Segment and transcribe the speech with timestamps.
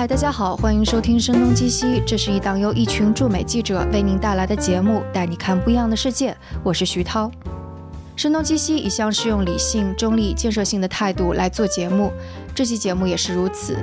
[0.00, 6.34] 嗨，大家好，欢迎收听《声东击西》，这是一档由一群驻美记者为您带来的节目，带你看不一样的世界。
[6.64, 7.26] 我是徐涛。
[8.16, 12.10] 《声东击西》一向是用理性、中立、建设性的态度来做节目，
[12.54, 13.76] 这期节目也是如此。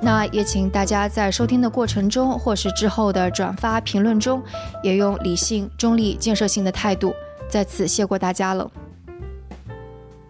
[0.00, 4.40] 那也请大家在收听的过程中，或是之后的转发评论中，
[4.80, 7.12] 也用理性、中立、建设性的态度。
[7.48, 8.70] 在此谢过大家了。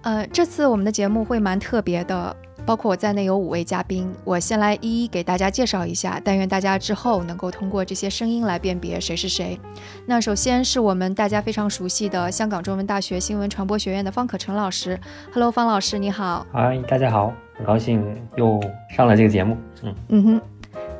[0.00, 2.34] 呃，这次我们的节目会蛮特别的。
[2.66, 9.59] 包括我在内有五位嘉宾，我先来一一给大家介绍一下，但愿大家之后能够通过这些声音来辨别谁是谁。
[10.06, 14.98] 那首先是我们大家非常熟悉的香港中文大学新闻传播学院的方可成老师
[15.32, 16.46] ，Hello，方老师你好。
[16.52, 18.02] 嗨，大家好，很高兴
[18.36, 18.58] 又
[18.96, 19.56] 上了这个节目。
[19.83, 20.41] 嗯嗯哼。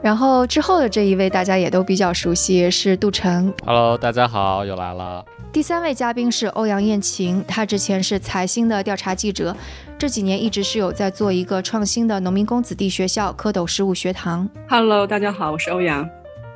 [0.05, 3.51] 然后之后的这一位大家也都比较熟悉，是杜晨。
[3.65, 5.25] Hello，大家好，又来了。
[5.51, 9.57] 第三位嘉宾是欧阳艳琴，她之前是财新的调查记者，
[9.97, 14.47] 这几年一直是有在做一个创新的农民工子弟学校蝌蚪事务学堂。
[14.69, 16.07] Hello，大家好，我是欧阳。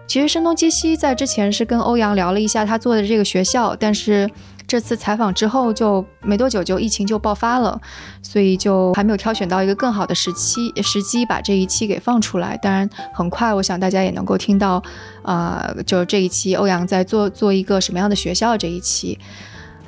[0.07, 4.29] 其实声东击西在之前是跟欧阳聊了一下他做的这个学校，但是。
[4.69, 7.81] 这次采访之后，就没多久就疫情就爆发了，
[8.23, 12.55] 所以就还没有挑选到一个更好的时期时机把这一期给放出来。
[12.59, 14.83] 当然，很快我想大家也能够听到，
[15.23, 19.19] 啊，就这一期欧阳在做做一个什么样的学校这一期。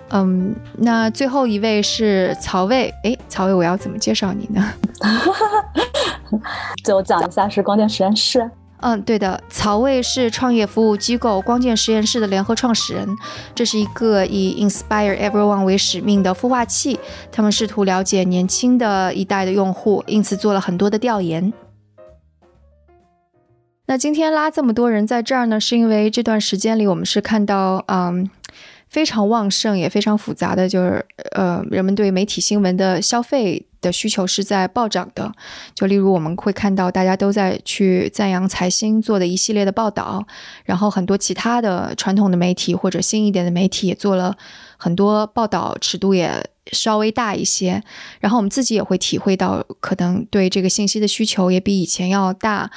[0.09, 4.73] 嗯，那最后一位是曹魏，哎，曹魏，我要怎么介绍你呢？
[6.83, 8.51] 就讲一下是光电实验室。
[8.81, 13.09] 嗯，对的，曹魏是创业服务机构光剑实验室的联合创始人，
[13.55, 16.99] 这是一个以 Inspire Everyone 为使命的孵化器。
[17.31, 21.53] 他们试图了解年轻的一代的用户，因此做了很多的调研。
[23.87, 28.31] 那今天拉这么多人在这儿呢，是因为这段时间里我们是看到，嗯。
[28.89, 35.33] 非常旺盛也非常复杂的就是，呃，人们对媒体新闻的消费的需求是在暴涨的。
[35.75, 40.25] 就例如我们会看到大家都在去赞扬财新做的一系列的报道，
[40.65, 44.37] 然后很多其他的传统的媒体或者新一点的媒体也做了
[44.77, 47.83] 很多报道，尺度也稍微大一些。
[48.21, 52.71] 然后我们自己也会体会到，可能对这个信息的需求也比以前要大。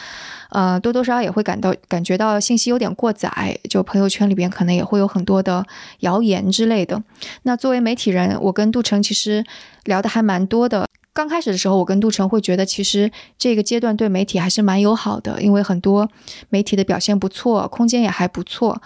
[0.50, 5.66] 呃，多多少少也会感到感觉到信息有点过载，就朋友圈里边可能也会有很多的
[6.02, 7.02] 谣言之类的。
[7.42, 9.44] 那作为媒体人，我跟杜成其实
[9.86, 10.88] 聊的还蛮多的。
[11.12, 16.10] 刚开始的时候，我跟杜成会觉得，其实这个阶段对媒体还是蛮友好的，因为很多
[16.50, 18.82] 媒体的表现不错，空间也还不错。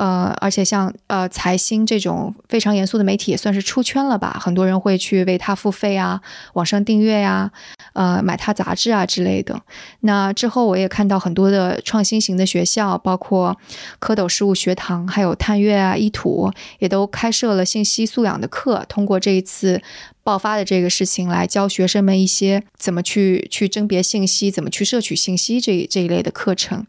[0.00, 4.40] 呃，而且像呃财新这种非常严肃的媒体，也算是出圈了吧？
[4.40, 6.18] 很多人会去为他付费啊，
[6.54, 7.50] 网上订阅呀，
[7.92, 9.60] 呃，买他杂志啊之类的。
[10.00, 13.54] 那之后，我也看到很多的创新型的学校，包括
[14.00, 19.82] 蝌蚪事务学堂，还有探月啊、一土，也都开设了信息素养的课，通过这一次。
[20.22, 26.86] 爆发的这个事情来教学生们一些怎么去去甄别信息，怎么去摄取信息这这一类的课程。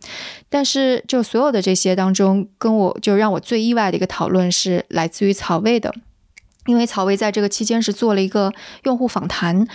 [0.53, 5.95] 但是，就所有的这些当中，跟我就让我最意外的一个讨论是来自于曹魏的，
[6.65, 8.51] 因为曹魏在这个期间是做了一个
[8.83, 9.65] 用户访谈。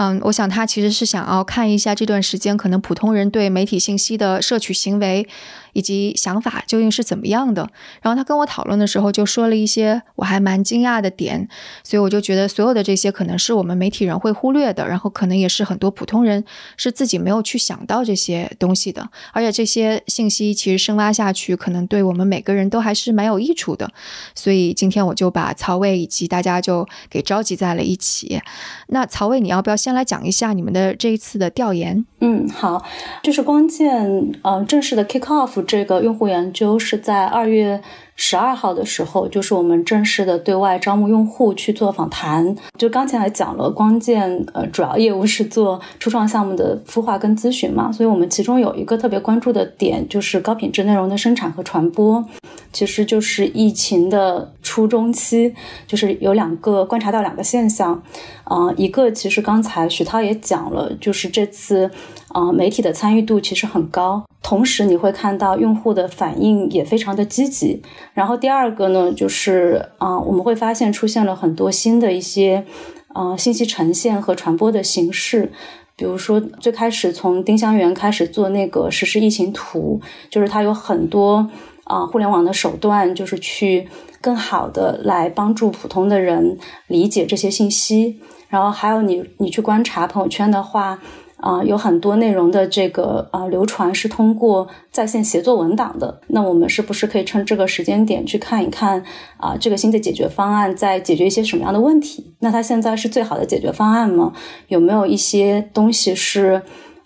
[0.00, 5.26] 嗯，我想他其实是想要看一下这段时间可能普通人对媒体信息的摄取行为。
[5.74, 7.68] 以及想法究竟是怎么样的？
[8.02, 11.46] 然后他跟我讨论的时候就说了一些我还蛮惊讶的点，
[11.84, 16.42] 所以我就觉得所有的这些可能是我们媒体人会忽略的，然后可能也是很多普通人
[16.76, 19.08] 是自己没有去想到这些东西的。
[19.32, 23.88] 而且这些信息其实深挖下去，可能对我们每个人都还是蛮有益处的。
[24.34, 28.40] 所以今天我就把曹魏以及大家就给召集在了一起。
[28.88, 32.04] 那曹魏，你要不要先来讲一下你们的这一次的调研？
[32.20, 32.84] 嗯，好，
[33.22, 35.64] 就是光剑呃正式的 kick off。
[35.64, 37.80] 这个用户研究是在二月。
[38.20, 42.54] 十二号的时候，就是我们正式的对外招募用户去做访谈。
[42.76, 52.24] 就刚才讲了，光剑呃主要业务是做初创项目的孵化跟咨询嘛，所以我们其中有一个特别关注的点，就是高品质内容的生产和传播。
[52.70, 55.54] 其实就是疫情的初中期，
[55.86, 58.02] 就是有两个观察到两个现象，
[58.44, 61.90] 啊，一个其实刚才徐涛也讲了，就是这次
[62.28, 67.82] 啊媒体的参与度其实很高，同时你会看到用户的反应也非常的积极。
[68.12, 72.66] 然后第二个呢，就是啊，我们会发现出现了很多新的一些
[73.14, 75.50] 啊信息呈现和传播的形式，
[75.96, 81.48] 比如说最开始从丁香园开始做那个实时疫情图，就是它有很多
[81.84, 83.88] 啊互联网的手段，就是去
[84.20, 86.58] 更好的来帮助普通的人
[86.88, 88.20] 理解这些信息。
[88.48, 90.98] 然后还有你你去观察朋友圈的话。
[91.40, 96.20] 啊，有很多内容的这个啊流传是通过在线协作文档的。
[96.28, 99.02] 那我们是不是可以趁这个时间点去看一看
[99.36, 102.34] 啊，这个新的解决方案在解决一些什么样的问题？
[102.40, 104.32] 那它现在是最好的解决方案吗？
[104.66, 106.60] 有没有一些东西是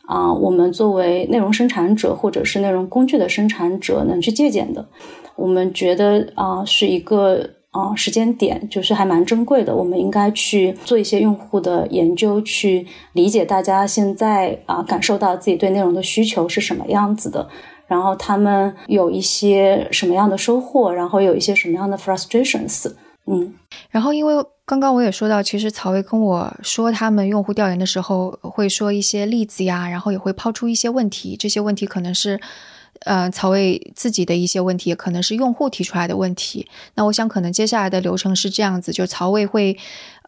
[0.06, 4.86] 啊，我们作为内容生产者或者是内容工具的生产者能去借鉴的。
[5.36, 9.74] 我们觉得啊，是一个啊时间点，就是还蛮珍贵的。
[9.74, 17.48] 我们应该去做一些用户的研究，去理解大家现在啊感受到自己对内容的需求是什么样子的，
[17.86, 22.92] 然后他们有一些什么样的收获，然后有一些什么样的 frustrations。
[23.26, 23.54] 嗯，
[23.90, 24.34] 然后因为
[24.66, 32.38] 刚刚我也说到，其实曹薇跟我说他们用户调研的时候会说一些例子呀，然后也会抛出一些问题，这些问题可能是。
[33.04, 36.66] 呃，曹魏自己的一些问题，可能是用户提出来的问题。
[36.94, 39.76] 那我想，可能接下来的流程是这样子：就曹魏会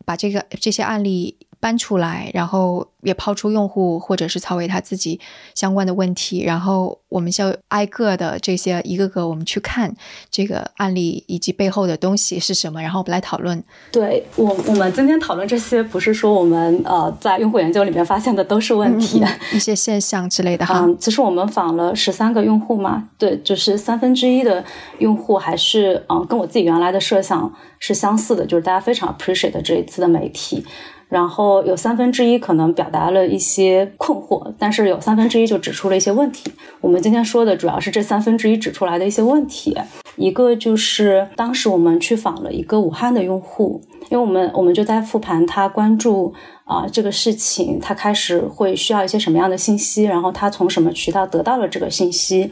[0.05, 1.37] 把这个这些案例。
[1.64, 5.19] 搬出来，然后也抛出用户或者是曹伟他自己
[5.55, 9.90] 相关的问题，然后我们就挨个的这些一个个我们去看
[10.31, 13.64] 这个案例以及背后的东西是什么，然后我们来讨论。
[13.90, 19.25] 对我，我们今天讨论这些，不是说我们呃在用户研究里面发现的都是问题，
[19.55, 20.81] 一些现象之类的哈。
[20.84, 24.62] 嗯其实我们访了十三个用户嘛，对，就是三分之一的
[24.99, 30.62] 用户还是嗯跟我自己原来的设想是相似的，就是大家非常 appreciate 这一次的媒体。
[31.09, 36.51] 然后有三分之一可能表达了一些困惑，但是有三分之一就指出了一些问题。
[36.81, 39.77] 我们今天说的主要是这三分之一指出来的一些问题。
[40.17, 43.81] 一个就是当时我们去访了一个武汉的用户，
[44.11, 46.33] 因为我们我们就在复盘他关注
[46.65, 52.50] 啊这个事情，他开始会需要一些什么样的信息，然后他从什么渠道得到了这个信息，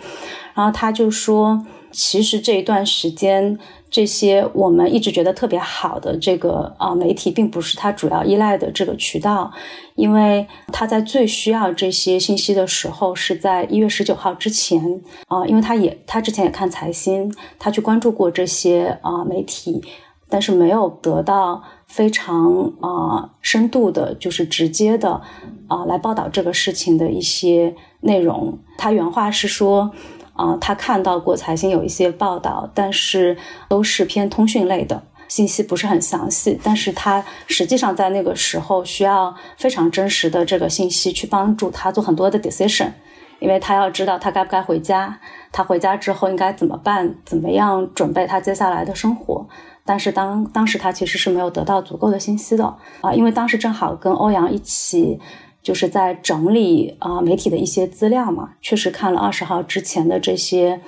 [0.54, 3.58] 然后他就说，其实这一段时间。
[3.92, 9.52] 这些我们一直觉得特别好的这个啊媒体，并不是他主要依赖的这个渠道，
[9.96, 19.84] 因为他在最需要这些信息的时候是在一月十九号之前啊，因为他也他之前也看财新，他去关注过这些啊媒体，
[20.30, 25.20] 但是没有得到非常啊深度的，就是直接的
[25.68, 28.58] 啊来报道这个事情的一些内容。
[28.78, 29.90] 他原话是说。
[30.34, 33.36] 啊，他看到过财新有一些报道，但是
[33.68, 36.58] 都是偏通讯类的信息，不是很详细。
[36.62, 42.92] 但是他实际上在那个时候需要非常真实的这个信息去帮助他做很多的 decision，
[43.40, 45.20] 因为他要知道他该不该回家，
[45.52, 49.46] 他回家之后应该怎么办，怎么样准备他接下来的生活。
[49.84, 52.64] 但是当当时他其实是没有得到足够的信息的
[53.00, 55.20] 啊，因为当时正好跟欧阳一起。
[55.62, 60.80] 就是在整理啊媒体的一些资料嘛，确实看了二十号之前的这些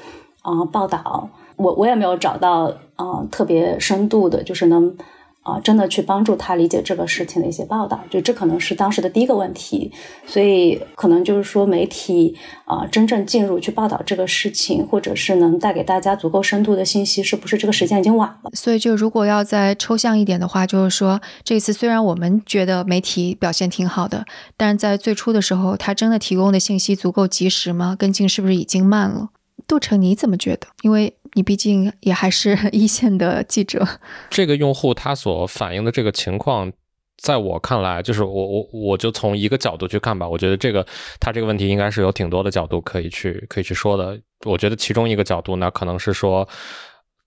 [0.43, 4.97] 啊报道，我我也没有找到啊特别深度的，就是能。
[5.45, 9.93] 啊，真的去帮助他理解这个事情的一些报道，就这可能是当时的第一个问题，
[10.27, 18.51] 所以可能就是说媒体啊，真正进入去报道这个事情，或者是能带给大家足够深度的信息，是不是这个时间已经晚了？
[18.55, 24.25] 所以就如果要再抽象一点的话，就是说这次虽然我们觉得媒体表现挺好的，
[24.57, 27.95] 但是在最初的时候，他真的提供的信息足够及时吗？
[27.99, 29.29] 跟进是不是已经慢了？
[29.67, 30.67] 杜成你怎么觉得？
[30.83, 33.87] 因为你毕竟也还是 一线的记者。
[34.31, 36.73] 这个用户他所反映的这个情况，
[37.17, 40.29] 在我看来，就是我我我就从一个角度去看吧。
[40.29, 40.87] 我觉得这个
[41.19, 44.19] 他这个问题应该是有挺多的角度可以去可以去说的。
[44.45, 46.47] 我觉得其中一个角度呢，可能是说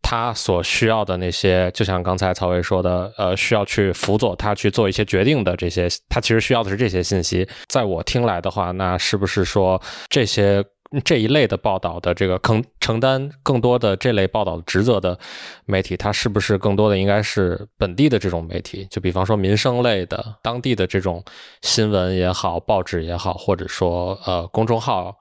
[0.02, 7.48] 他所需要的那些，就像刚才曹伟说的，呃，需要去辅佐他去做一些决定的这些，他其实需要的是这些信息。
[7.68, 10.64] 在我听来的话，那是不是说这些？
[11.04, 15.20] 这一类的报道的这个承承担更多的这类报道职责的
[15.66, 18.88] 媒体，它是不是更多的应该是本地的这种媒体？
[18.90, 21.22] 就比方说民生类的、当地的这种
[21.62, 25.14] 新闻也好、报纸也好，或者说呃公众号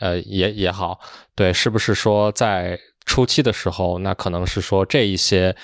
[0.00, 0.98] 呃也也好，
[1.36, 2.76] 对，是不是说在
[3.06, 5.54] 初期的时候，那可能是说这一些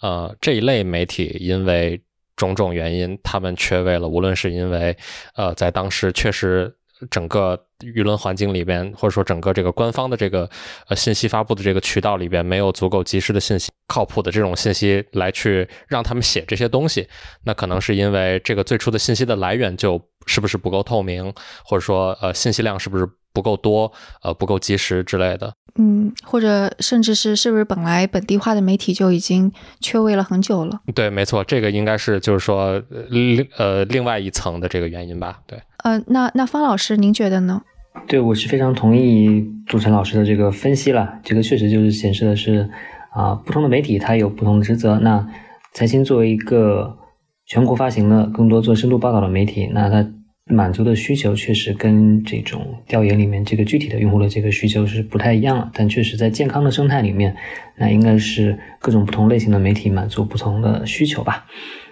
[0.00, 2.00] 呃这一类媒体因为
[2.36, 4.96] 种种原因，他们缺位了，无论是因为
[5.34, 6.77] 呃在当时确实。
[7.10, 10.48] 整个舆论环境里边，或者说整个这个官方的这个
[10.88, 17.08] 呃信息发布的这个渠道里边，没有足够及时的信息、靠谱的这种信息来去让他们写这些东西，
[17.44, 21.32] 那可能是因为这个最初的信息的来源就是不是不够透明，
[21.64, 25.52] 或者说呃信息量是不是不够多，呃不够及时之类的。
[25.80, 30.80] 嗯，或者甚至是是不是本来本地化的媒体就已经缺位了很久了？
[30.92, 35.38] 对，没错，这个应该是就是说另呃另外一层的这个原因吧？
[35.46, 35.56] 对。
[35.84, 37.62] 呃，那那方老师，您觉得呢？
[38.06, 41.18] 对，我是非常同意杜晨老师的这个分析了。
[41.22, 42.68] 这个确实就是显示的是，
[43.12, 44.98] 啊，不同的媒体它有不同的职责。
[44.98, 45.26] 那
[45.72, 46.98] 财新作为一个
[47.46, 50.08] 全国发行的、更多做深度报道的媒体，那它
[50.46, 55.70] 满足的需求确实跟这种调研里面这个具体的用户的这个需求是不太一样了。
[55.74, 57.36] 但确实在健康的生态里面，
[57.76, 61.44] 那应该是各种不同类型的媒体满足不同的需求吧。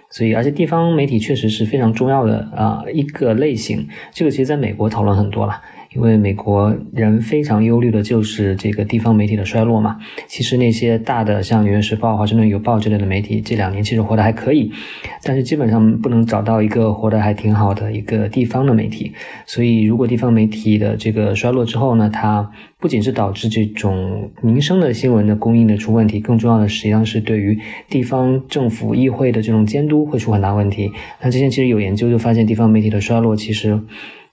[0.09, 3.87] 所以，而且地方媒体确实是非常重要的啊一个类型。
[4.11, 5.61] 这个其实在美国讨论很多了。
[5.97, 9.97] 因为美国人非常忧虑的就是这个地方媒体的衰落嘛。
[10.27, 14.71] 其实那些大的像《纽约时报》《华盛顿邮报》之类的媒体，这两年其实活得还可以，
[15.23, 19.11] 但是基本上不能找到一个活得还挺好的一个地方的媒体。
[19.47, 22.47] 所以，如果地方媒体的这个衰落之后呢，它
[22.79, 27.57] 不仅是导致这种民生的新闻的供应的出问题，更重要的实际上是对于
[27.89, 30.91] 地方政府议会的这种监督会出很大问题。
[31.23, 33.81] 那之前其实有研究就发现，地方媒体的衰落其实。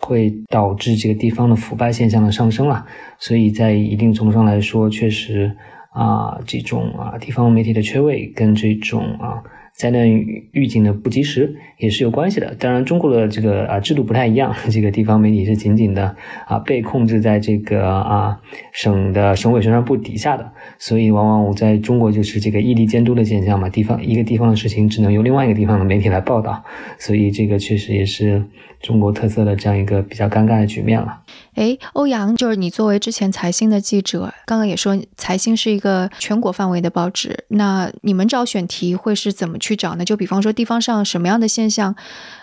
[0.05, 2.85] 会导致这个地方的腐败现象的上升了，
[3.19, 5.51] 所以在一定程度上来说，确实
[5.91, 9.43] 啊，这种啊地方媒体的缺位跟这种啊。
[9.77, 10.09] 灾难
[10.53, 12.55] 预警的不及时也是有关系的。
[12.61, 16.15] 当然，中国的这个啊制度不太一样，这个地方媒体是紧紧的
[16.47, 18.41] 啊被控制在这个啊
[18.73, 23.69] 省的省委宣传部底下的，所以往往我在中国就是这个异地监督的现象嘛。
[23.69, 26.63] 地方一个地方的事情只能由另外一个地方的媒体来报道，
[26.97, 28.45] 所以这个确实也是
[28.81, 31.23] 中国特色的这样一个比较尴尬的局面了。
[31.55, 40.05] 哎，欧阳，就是你作为之前财新的记者，刚刚也说财新是一个全国范围的报纸，那你们找选题会是怎么去找呢？
[40.05, 41.95] 就比方说地方上什么样的现象，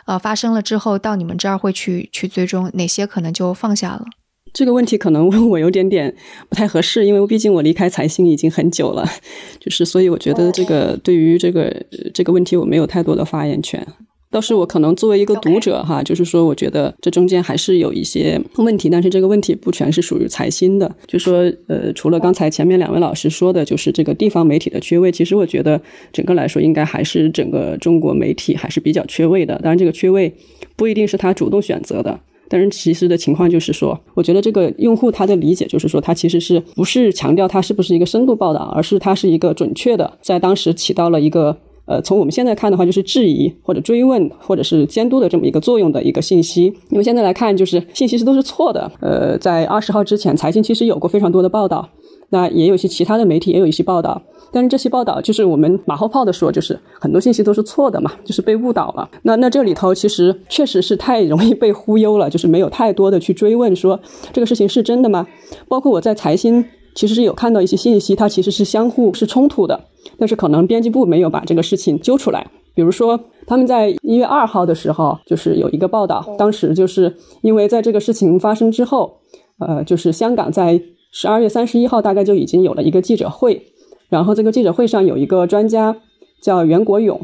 [0.05, 4.05] 呃，发生了之后，到你们这儿会去去追踪哪些可能就放下了？
[4.53, 6.13] 这个问题可能问我有点点
[6.49, 9.05] 不太合适，因为毕竟我离开财新已经很久了，
[9.59, 13.85] 就是所以我觉得这个对于这个这个问题我没有太多的发言权。
[14.31, 20.89] 倒是我可能作为一个读者哈，就是说，我觉得这中间还是有一些问题，但是这个问题不全是属于财新的。
[21.05, 25.79] 就说，呃，除了刚才前面两位老师说的，就是这个地方媒体的缺位，其实我觉得
[26.13, 29.55] 整个来说，应该还是整个中国媒体还是比较缺位的。
[29.55, 30.33] 当然，这个缺位
[30.77, 41.57] 不一定是他主动选择的，但是其实的情况就是说，我觉得这个用户他的理解就是说，他其实是不是强调他是不是一个深度报道，而是他是一个准确的，在当时起到了一个。
[41.91, 46.73] 呃，从我们现在看的话，就是质疑或者追问或者是监督的这么一个作用的一个信息。
[46.89, 48.89] 因为现在来看，就是信息是都是错的。
[49.01, 51.89] 呃，在二十号之前，财经其实有过非常多的报道，
[52.29, 54.21] 那也有一些其他的媒体也有一些报道，
[54.53, 59.09] 但是这些报道就是我们马后炮的说，就是很多信息都是错的嘛，就是被误导了。
[59.23, 63.99] 那那这里头其实确实是太容易被忽悠了，就是没有太多的去追问说
[64.31, 65.27] 这个事情是真的吗？
[65.67, 66.63] 包括我在财新。
[66.93, 69.79] 其实是有看到一些信息，它其实是相互是冲突的，
[70.17, 72.45] 但是可能编辑部没有把这个事情揪出来。
[72.73, 79.17] 比如说，他们在一月二号的时候，就是有一个报道，当时就是因为在这个事情发生之后，
[79.59, 80.81] 呃，就是香港在
[81.11, 83.61] 十二月三十一号大概就已经有了一个记者会，
[84.09, 85.97] 然后这个记者会上有一个专家
[86.41, 87.19] 叫袁国勇。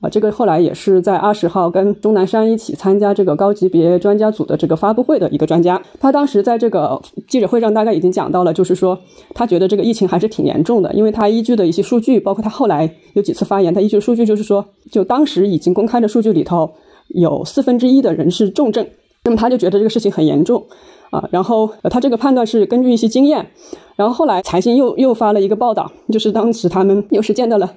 [0.00, 5.80] 啊，这个后来也是在二十号跟钟南山一起参加这个高级别专家组的这个发布会的一个专家。
[6.00, 8.98] 他当时在这个记者会上大概已经讲到了，就是说
[9.34, 16.70] 他觉得这个疫情还是挺严重的，因为他依据的一些数据，包括他后来有几次发言，他依据数据就是说，就当时已经公开的数据里头
[17.08, 18.86] 有四分之一的人是重症，
[19.24, 20.64] 那么他就觉得这个事情很严重
[21.10, 21.28] 啊。
[21.30, 23.50] 然后他这个判断是根据一些经验，
[23.96, 27.74] 然后后来财新又又发了一个报道，就是当时他们又是见到了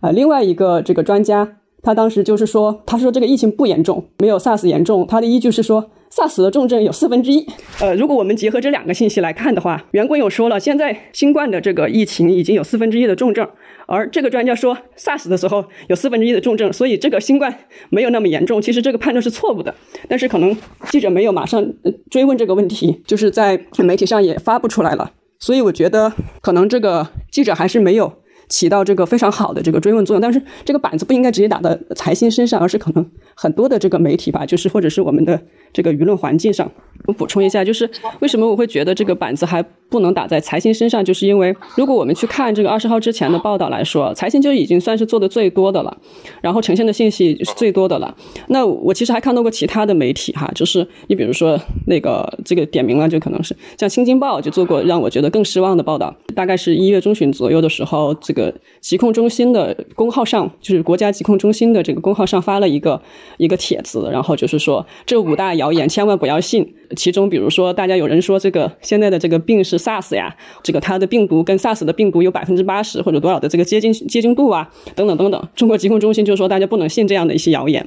[0.00, 1.46] 啊另外一个这个专家。
[1.86, 5.06] 他当时就是说，他说这个疫情不严重，没有 SARS 严重。
[5.06, 7.46] 他的依据是说，SARS 的重症有四分之一。
[7.80, 13.48] 呃，如果我们结合这两个信息来看的话，袁国勇说了，现在新冠的这个疫情已经有四分之一的重症，
[13.86, 17.56] 而这个专家说 SARS 的时候有四分之一的重症，所以这个新冠
[17.90, 18.60] 没有那么严重。
[18.60, 19.72] 其实这个判断是错误的，
[20.08, 20.56] 但是可能
[20.90, 21.64] 记者没有马上
[22.10, 25.12] 追问这个问题，就是在媒体上也发布出来了。
[25.38, 28.12] 所以我觉得可能这个记者还是没有。
[28.48, 35.40] 起到这个非常好的这个追问作用，但是这个板子不应该直接打到财新身上，而是可能很多的这个媒体吧，就是或者是我们的
[35.72, 36.70] 这个舆论环境上。
[37.06, 37.88] 我补充一下，就是
[38.20, 45.96] 为什么我会觉得这个板子还不能打在财新身上，就是因为如果我们去看这个二十号之前的报道来说，财新就已经算是做的最多的了，
[46.40, 48.16] 然后呈现的信息是最多的了。
[48.48, 63.00] 那我其实还看到过其他的媒体哈，就是你比如说那个这个点名了，就可能是像《新京报》就做过让我觉得更失望的报道，大概是一月中旬左右的时候，这个疾控中心的公号上，就是国家疾控中心的这个公号上发了一个
[63.38, 66.74] 一个帖子，然后就是说这五大谣言千万不要信。
[66.94, 75.48] 其中，比如说，大家有人说这个现在的这个病是 SARS 呀，这个它的病毒跟 SARS 的病毒有百分之八十或者多少的这个接近接近度啊，等等等等。
[75.56, 77.84] 中国疾控中心就说大家不能信这样的一些谣言。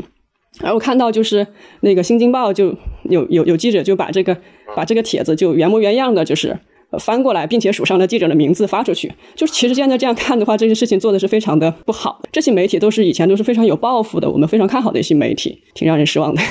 [0.59, 1.47] 然后看到就是
[1.81, 4.35] 那个《新京报》就有有有记者就把这个
[4.75, 6.59] 把这个帖子就原模原样的就是
[6.97, 9.13] 翻过来，并且署上了记者的名字发出去。
[9.35, 12.21] 就是其实现在这样看的话，这些事情做的是非常的不好。
[12.31, 16.41] 这些媒体都是以前都是非常有抱负的，我们非常看好的一些媒体，挺让人失望的。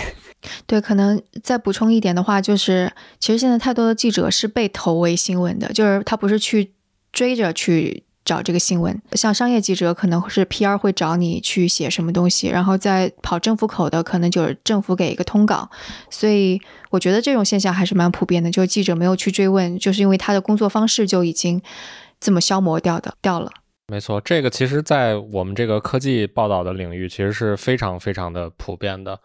[0.67, 6.71] 对，可能再补充一点的话，就是其实现在太多的记者是被投为新闻的，就是他不是去
[7.11, 9.01] 追着去找这个新闻。
[9.13, 15.69] 像商业记者可能是 PR 会找你去写什么东西，然后在跑政府口的可能就是政府给一个通稿。
[16.11, 21.63] 所以我觉得这种现象还是蛮普遍的，就是记者没有去追问，就是因为他的工作方式就已经
[22.21, 23.51] 这么消磨掉的掉了。
[23.91, 29.19] 没错，这个其实，在我们这个科技报道的领域，其实是非常非常的普遍的。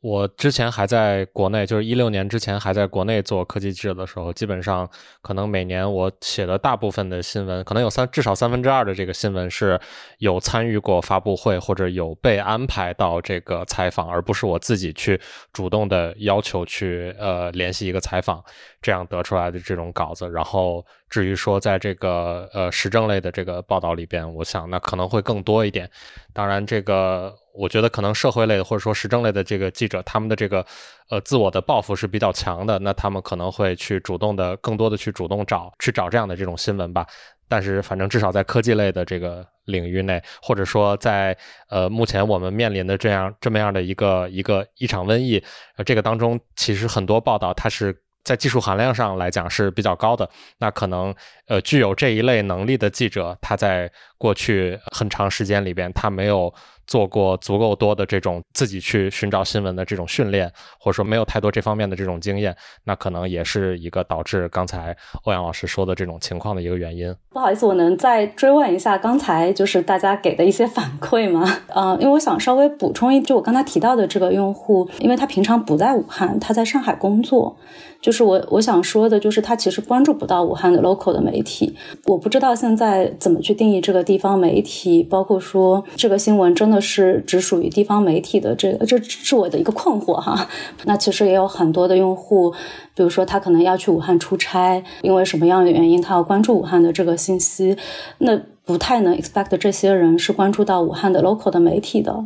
[0.00, 4.88] 我之前还在国内，就是一六年之前还在国内做科技记者的时候，基本上
[5.22, 9.80] 可能每年我写的大部分的新闻，可能有三至少三分之二的这个新闻是
[10.18, 15.20] 有参与过发布会或者有被安排到这个采访，而不是我自己去
[15.52, 18.40] 主动的要求去呃联系一个采访
[18.80, 20.28] 这样得出来的这种稿子。
[20.30, 25.90] 然后至于说在这个呃时政类的这个报道里边，我想那可能会更多一点。
[26.32, 27.34] 当然这个。
[27.58, 30.64] 我觉得可能社会类的或者说时政类的这个记者，他们的这个
[31.10, 37.04] 呃自我的抱负是比较强的，那他们可能会去主动的、更多的去主动找去找这样的这种新闻吧。
[37.48, 41.36] 但是反正至少在科技类的这个领域内，或者说在
[41.68, 45.42] 呃目前我们面临的这样这么样的一个一个一场瘟疫，
[45.76, 47.92] 呃这个当中其实很多报道它是
[48.28, 50.28] 在技术含量上来讲是比较高的。
[50.58, 51.14] 那可能
[51.46, 56.52] 呃具有这一类能力的记者，他在过去很长时间里边他没有。
[56.88, 67.14] 做过足够多的这种自己去寻找新闻的这种训练，或者说没有太多这方面的这种经验，那可能也是一个导致刚才欧阳老师说的这种情况的一个原因。
[67.38, 71.48] 不好意思，我能再追问一下刚才就是大家给的一些反馈吗？
[71.72, 77.54] 嗯， 因为我想稍微补充一，就我刚才提到的这个用户，因为他平常不在武汉，他在上海工作。
[78.00, 81.74] 就是我我想说的，就是他其实关注不到武汉的 local 的媒体。
[82.06, 90.48] 我不知道现在怎么去定义这个地方媒体，包括说这个新闻真的是只属于地方媒体的，这个这是我的一个困惑哈。
[90.86, 92.54] 那其实也有很多的用户，
[92.98, 97.76] 比如说他可能要去武汉出差，因为什么样的原因他要关注武汉的这个信息，
[98.18, 102.24] 那不太能 expect 这些人是关注到武汉的 local 的媒体的。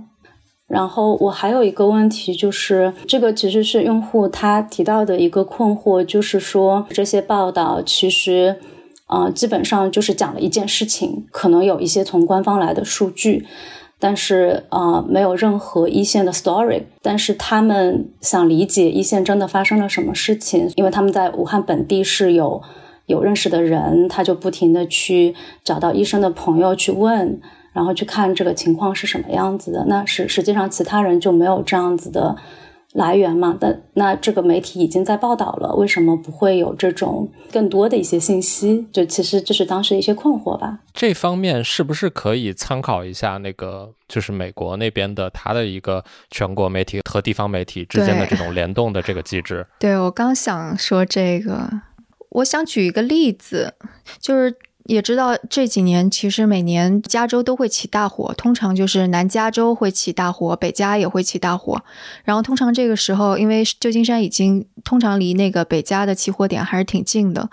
[0.67, 8.57] 然后我还有一个问题，就是这个其实是用户他提到的一个困惑，就是说这些报道其实，
[9.11, 13.47] 呃，基本上就是讲了一件事情，可能有一些从官方来的数据，
[14.03, 16.83] 但是呃，没有任何一线的 story。
[17.01, 22.61] 但是他们想理解一线真的发生了什么事情，因为他们在武汉本地是有
[23.07, 27.41] 有认识的人，他就不停的去找到医生的朋友去问。
[27.73, 32.37] 然后去看这个情况是什么样子的，那实实际上其他人就没有这样子的
[32.93, 33.57] 来源嘛？
[33.59, 38.87] 但那这个媒体已经在报道了，为什么不会有这种更多的一些信息？
[38.93, 40.81] 就其实这是当时一些困惑吧。
[40.93, 49.67] 这方面是不是可以参考一下那个，就是美国那边的它的一个全国媒体和地方媒体之间的这种联动的这个机制？
[49.81, 51.71] 对我刚想说这个，
[52.29, 53.75] 我想举一个例子，
[54.21, 54.55] 就是。
[54.87, 61.81] 也知道这几年其实每年加州都会起大火，通常就是南加州会起大火，北加也会起大火。
[62.25, 67.49] 然后通常这个时候，因为旧金山已经通常离那个北加的起火点还是挺近的，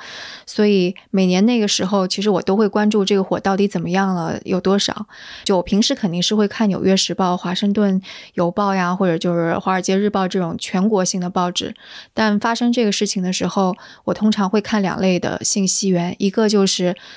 [0.47, 5.05] 所以每年那个时候，其实我都会关注这个火到底怎么样了，有多少。
[5.43, 8.01] 就我平时肯定是会看《纽约时报》《华盛顿
[8.33, 11.75] 邮报》呀，或者就是《华尔街日报》这种全国性的报纸。
[12.13, 16.95] 但发生这个事情的时候，我通常会看两类的信息源，一个就是。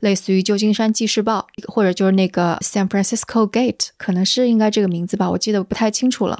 [0.00, 6.38] 类似于旧金山纪事报，或者就是那个 San Francisco Gate，可能是应该这个名字吧，我记得不太清楚了。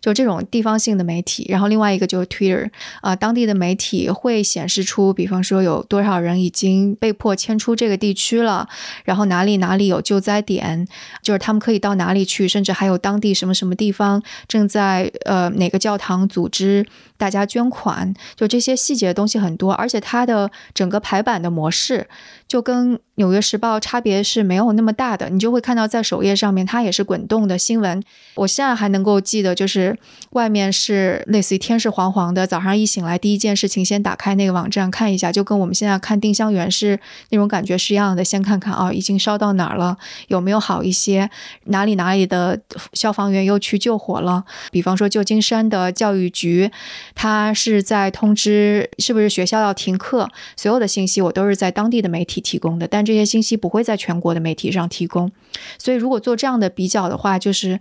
[0.00, 8.68] 就这种地方性的媒体，然后另外一个就是 Twitter，啊，当地的媒体会显示出，比方说有多少人已经被迫迁出这个地区了，
[9.04, 10.86] 然后哪里哪里有救灾点，
[11.22, 16.86] 就是他们可以到哪里去，甚至还有当地什么什么地方正在呃哪个教堂组织。
[17.18, 22.08] 大家捐款，就这些细节的东西很多，而且它的整个排版的模式
[22.46, 25.28] 就跟《纽约时报》差别是没有那么大的。
[25.28, 28.02] 你就会看到在首页上面，它也是滚动的新闻。
[28.34, 29.98] 我现在还能够记得，就是
[30.30, 36.98] 外面是类似于天是黄黄的，早上一醒来第一件事情先打开那个网站看一下，就跟我们现在看定香园是
[37.30, 38.24] 那种感觉是一样的。
[38.24, 39.96] 先看看啊，已经烧到哪儿了，
[40.28, 41.30] 有没有好一些？
[41.64, 42.60] 哪里哪里的
[42.92, 44.44] 消防员又去救火了？
[44.72, 46.70] 比方说旧金山的教育局。
[47.14, 55.30] 他是在通知是不是学校要停课，所有的信息我都是在当地的媒体提供的，但这些信息不会在全国的媒体上提供。
[55.78, 57.78] 所以如果做这样的比较的话，就是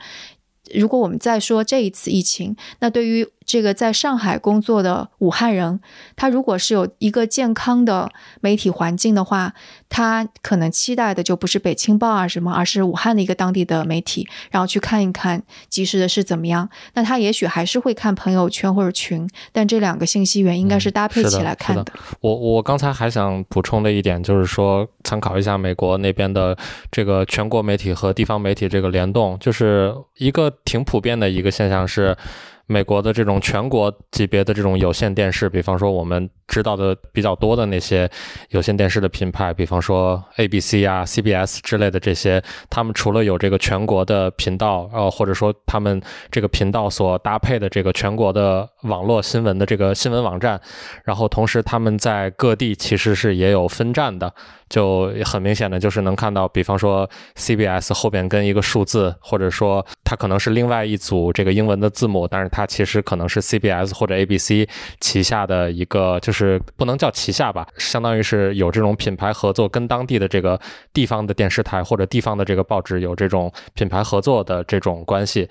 [0.74, 5.80] 如果我们再说这一次疫情，那对于这个在上海工作的武汉人，
[6.18, 9.54] 他如果是有一个健康的媒体环境的话，
[9.88, 16.70] 他可能期待的就不是北青报啊什么，而是武汉的一个当地的媒体，然后去看一看及时的是怎么样。
[16.96, 21.86] 那他也许还是会看朋友圈或者群，但这两个信息源应该是搭配起来看的。
[22.20, 26.58] 我我刚才还想补充的一点就是说，参考一下美国那边的
[26.92, 32.18] 这个全国媒体和地方媒体这个联动，就是一个挺普遍的一个现象是。
[32.67, 38.10] 美国的这种全国级别的这种有线电视，比方说我们知道的比较多的那些
[38.49, 50.60] 有线电视的品牌，比方说 ABC 啊、CBS 之类的这些，他们除了有这个全国的频道，呃，或者说他们这个频道所搭配的这个全国的网络新闻的这个新闻网站，
[51.06, 54.34] 然后同时他们在各地其实是也有分站的。
[54.69, 70.60] 就很明显的就是能看到，比方说 CBS 后边跟一个数字，或者说它可能是另外一组这个英文的字母，但是它其实可能是 CBS 或者 ABC 旗下的一个，就是不能叫旗下吧，相当于是有这种品牌合作，跟当地的这个
[70.93, 75.49] 地方的电视台或者地方的这个报纸有这种品牌合作的这种关系。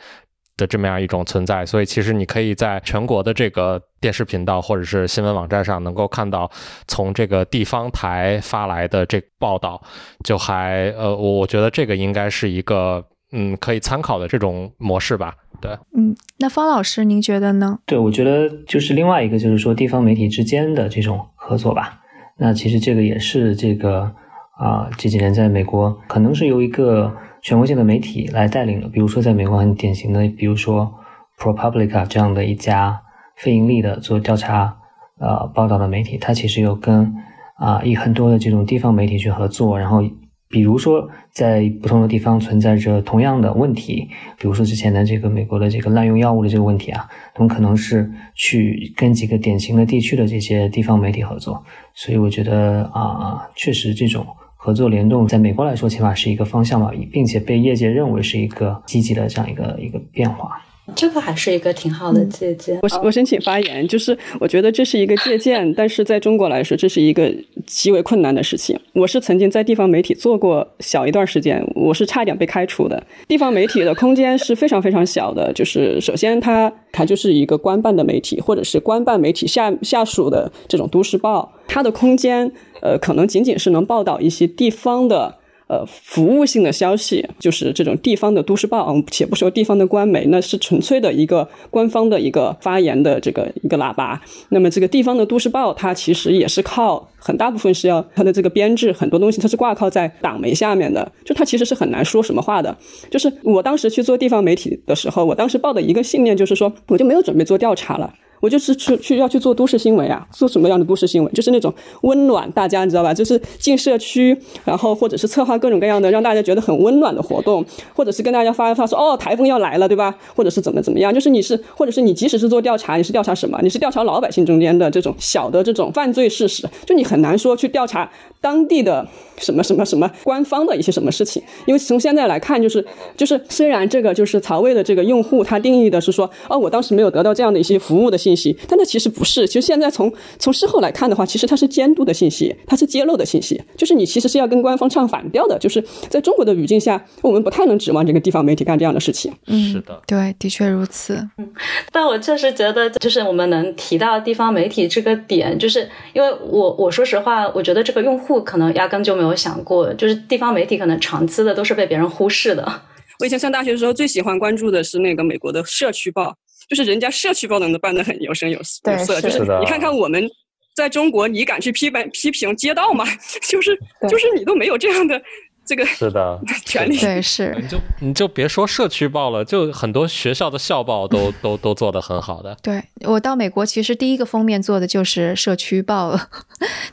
[0.56, 6.50] 的这么样一种存在，所以其实你可以在全国的这个电视频道或者是新闻网站上，能够看到
[6.86, 9.82] 从这个地方台发来的这报道，
[10.24, 15.34] 就还呃，我我觉得这个应该是一个嗯可以参考的这种模式吧。
[15.60, 17.78] 对，嗯，那方老师您觉得呢？
[17.84, 22.00] 对，我觉得就是另外一个就是说地方媒体之间的这种合作吧。
[22.38, 24.10] 那其实这个也是这个
[24.58, 27.14] 啊这几年在美国可能是由一个。
[27.46, 30.92] 全国性的媒体来带领的，比如说在美国很典型的，比如说
[31.38, 33.00] ProPublica 这样的一家
[33.36, 34.76] 非盈利的做调查
[35.20, 37.14] 呃报道的媒体，它其实有跟
[37.54, 40.02] 啊以很多的这种地方媒体去合作，然后
[40.48, 44.08] 比如说在不同的地方存在着同样的问题，
[44.40, 54.26] 比如说之前的这个美国的这个滥用药物的这个问题啊，他们可能是去跟几个典型的地区的这些地方媒体合作，所以我觉得啊，确实这种。
[54.56, 60.60] 合作联动，在美国来说，起码是一个方向吧，并且被业界认为是一个积极的这样一个一个变化。
[60.94, 62.78] 这个还是一个挺好的借鉴。
[62.82, 67.32] 我我申请发言，就是我觉得这是一个借鉴，但是在中国来说，这是一个
[67.66, 68.78] 极为困难的事情。
[68.92, 73.02] 我是曾经在地方媒体做过小一段时间，我是差点被开除的。
[73.26, 82.52] 地方媒体的空间是非常非常小的，就是首先它它就是一个官办的媒体，或者是官办媒体下下属的这种都市报，它的空间。
[82.82, 94.20] 呃，可能仅仅是能报道一些地方的呃服务性的消息，就是这种地方的都市报，且不说地方的官媒，那是纯粹的一个官方的一个发言的这个一个喇叭。
[94.50, 102.76] 那么这个地方的都市报，它其实也是靠很大部分是要它的这个编制，很多东西它是挂靠在党媒下面的，就它其实是很难说什么话的。
[103.10, 108.14] 就是我当时去做地方媒体的时候，我当时抱的一个信念就是说，我就没有准备做调查了。
[108.40, 111.32] 我就是去去要去做都市新闻啊，做什么样的都市新闻？
[111.32, 111.72] 就是那种
[112.02, 113.12] 温暖大家，你知道吧？
[113.14, 120.14] 就是进社区，然后或者是策划各种各样的让大家觉得很温暖的活动，或者是跟大家发一发说哦，台风要来了，对吧？
[120.34, 121.12] 或者是怎么怎么样？
[121.14, 123.58] 就是你是，或者是你即使是做调查，你是调查什么？
[123.62, 128.10] 你是调查老百姓中间的这种小的这种犯罪事实，就你很难说去调查
[128.42, 129.06] 当地的
[129.38, 132.84] 什么什么什么官方的一些什么事情，因为从现在来看，就是
[133.16, 138.25] 就是虽然这个就是曹魏的这个用户他定义的是说哦，我当时没有得到这样的一些服务的。
[138.26, 139.46] 信息，但那其实不是。
[139.46, 143.62] 其实现在从从事后来看的话，其实它是监督的信息，它是揭露的信息。
[143.76, 145.56] 就是你其实是要跟官方唱反调的。
[145.58, 149.32] 就是在中国的语境下，我们不太能指望这个地方媒体干这样的事情。
[149.46, 151.14] 嗯，是的，对，的确如此。
[151.38, 151.48] 嗯，
[151.92, 162.82] 但我确实觉得，就是我们能提到地方媒体这个点，就是因为我我说实话，我觉得这个用户可能压根就没有想过，就是地方媒体可能长期的都是被别人忽视的。
[163.18, 166.36] 我以前上大学的时候，最喜欢关注的是那个美国的社区报。
[166.68, 170.28] 就是人家社区报能办得很有声有色，就是你看看我们
[170.74, 173.04] 在中国，你敢去批判批评街道吗？
[173.48, 175.20] 就是就是你都没有这样的
[175.64, 177.56] 这个是的 权利，对是。
[177.60, 182.56] 你就你就别说社区报了，就很多学校的校报都 都都做得很好的。
[182.62, 186.18] 对我到美国，其实第一个封面做的就是社区报，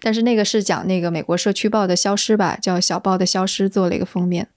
[0.01, 4.47] 但是那个是讲那个美国社区报的消失吧，叫小报的消失，做了一个封面。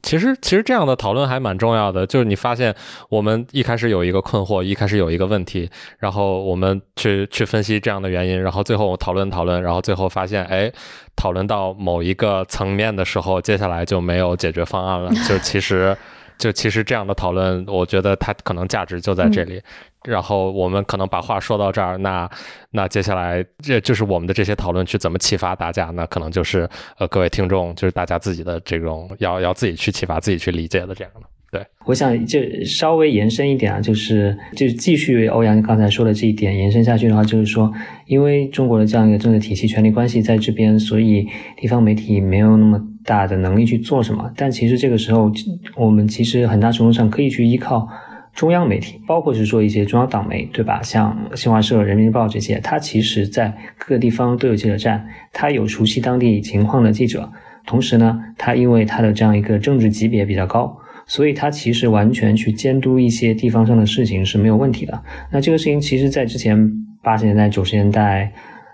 [0.00, 2.06] 其实，其实这样的讨论还蛮重要的。
[2.06, 2.74] 就是你发现，
[3.08, 10.72] 我们一开始有一个困惑，一开始有一个问题，然后我们去去分析这样的原因，然后最后讨论讨论，然后最后发现，哎，
[11.16, 15.10] 讨论到某一个层面的时候，接下来就没有解决方案了。
[15.28, 15.96] 就其实，
[16.38, 19.60] 就其实这样的讨论，我觉得它可能价值就在这里。
[20.04, 22.30] 然后我们可能把话说到这儿，那
[22.70, 25.86] 那接下来这就是我们的这些讨论去怎么启发大家？
[25.86, 31.22] 呢可能就是呃各位听众，就是大家自己的这种要要自己去启发自己去理解的这样的。
[31.50, 37.72] 对，我想就稍微延伸一点啊，就是就继续欧阳刚才说的这一点延伸下去的话，就是说，
[38.06, 44.30] 因为中国的这样一个政治体系、权力关系在这边，所以地方媒体没有那么大的能力去做什么。
[44.36, 45.32] 但其实这个时候，
[45.74, 47.88] 我们其实很大程度上可以去依靠
[48.34, 50.82] 中央媒体，包括是说一些中央党媒，对吧？
[50.82, 57.32] 像新华社、人民日报这些，它其实在各个地方都有记者站，它有熟悉当地情况的记者，
[57.66, 60.78] 同时呢，它因为它的这样一个政治级别比较高。
[61.10, 65.02] 所以，他其实完全去监督一些地方上的事情是没有问题的。
[65.32, 66.70] 那这个事情，其实在之前
[67.02, 68.30] 八十年代、九十年代、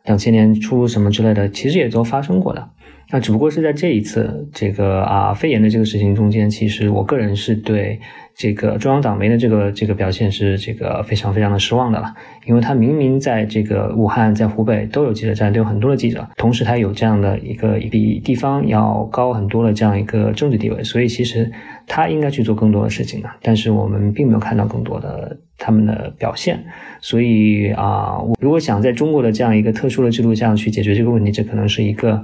[0.06, 2.68] 两千年初什么之类的，其实也都发生过的。
[3.14, 8.00] 那只不过是在这一次这个啊肺炎的这个事情中间，其实我个人是对。
[8.36, 12.12] 这个中央党媒的这个这个表现是这个非常非常的失望的了，
[12.46, 21.48] 因为他明明在这个武汉、在湖北都有记者站，都有很多的记者，同时他有这样的一个比地方要高很多的这样一个政治地位，所以其实
[21.86, 26.58] 他应该去做更多的事情的，但是我们并没有看到更多的他们的表现，
[27.00, 32.20] 所以啊，我如果想在中国的这样一个特殊的制度下去解决这个问题，这可能是一个。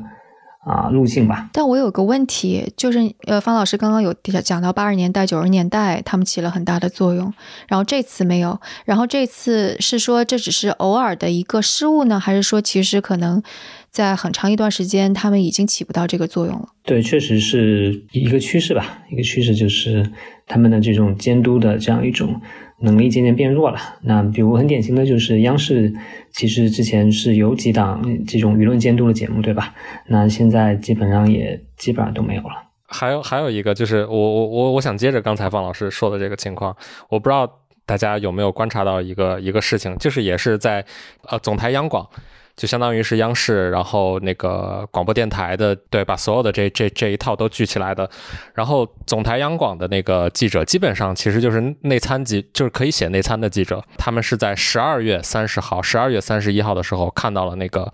[0.61, 1.49] 啊，路径吧。
[1.53, 7.33] 但我有个问题，就是呃，方老师刚刚有讲到八十年代、九十年代，他们起了很大的作用，
[7.67, 8.61] 然后这次没有。
[8.85, 13.43] 然后这次是说这只是偶尔的一个失误呢，还是说其实可能
[13.91, 16.69] 在很长一段时间他们已经起不到这个作用了？
[16.85, 18.99] 对，确实是一个趋势吧。
[19.11, 20.11] 一个趋势就是
[20.47, 22.41] 他们的这种监督的这样一种。
[22.81, 23.79] 能力渐渐变弱了。
[24.03, 25.93] 那比如很典型的就是央视，
[26.33, 29.75] 其实之前是有几档这种舆论监督的节目，对吧？
[30.07, 32.51] 那现在基本上也基本上都没有了。
[32.87, 36.77] 还有还有一个就是我我我我想接着刚才方老师说的这个情况，
[37.09, 37.49] 我不知道
[37.87, 40.85] 大家有没有观察到一个一个事情，就是也是在
[41.29, 42.09] 呃总台央广。
[42.57, 48.09] 就相当于是央视，然后那个广播电台的，对，把所有的这这这一套都聚起来的。
[48.55, 53.83] 然后总台央广的那个记者，基本上其实就是内参记，就是可以写内参的记者。
[53.97, 57.91] 他们是在十二月三十号、十二月三十一号的时候看到了那个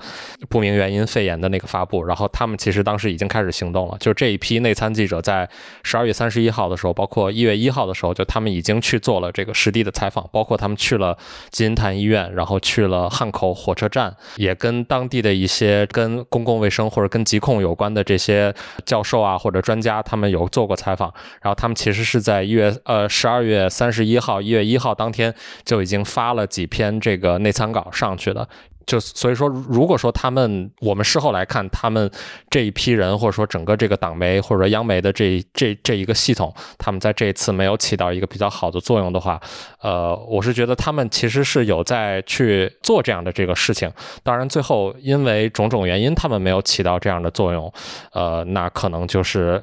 [0.49, 3.97] 不明原因肺炎的那个发布，然后他们其实当时已经开始行动了。
[4.01, 5.49] 就这一批内参记者在
[5.85, 11.16] 十二月三十一号的时候，包括一月一号的时候，就他们已经去做了这个实地的采访，包括他们去了
[11.51, 14.16] 金银潭医院，然后去了汉口火车站。
[14.46, 18.54] 也跟当地的一些跟公共卫生或者跟疾控有关的这些
[18.85, 28.48] 教授啊或者专家，他们有做过采访，然后他们其实是在一月呃十二月三十一号一月一号当天就已经发了几篇这个内参稿上去了。
[28.87, 32.09] 就所以说，如果说他们，我们事后来看，他们
[32.49, 39.40] 这一批人，或者说整个这个党媒或者说央媒的这这这一个系统，他们在这一次没有起到一个比较好的作用的话，
[39.81, 43.90] 呃，我是觉得他们其实是有在去做这样的这个事情。
[44.22, 47.72] 当然，最后因为种种原因，他们没有起到这样的作用，
[48.12, 49.62] 呃，那可能就是。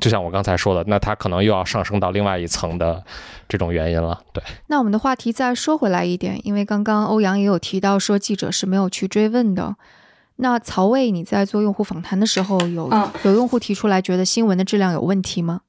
[0.00, 3.02] 就像我刚才说的，那它可能又要上升到另外一层的
[3.48, 4.20] 这种原因了。
[4.32, 9.76] 对，那我们的话题再说回来一点，因为刚刚欧阳也有提到说记者是没有去追问的。
[10.36, 12.90] 那曹魏，你在做用户访谈的时候，有
[13.22, 15.60] 有用户提出来觉得新闻的质量有问题吗？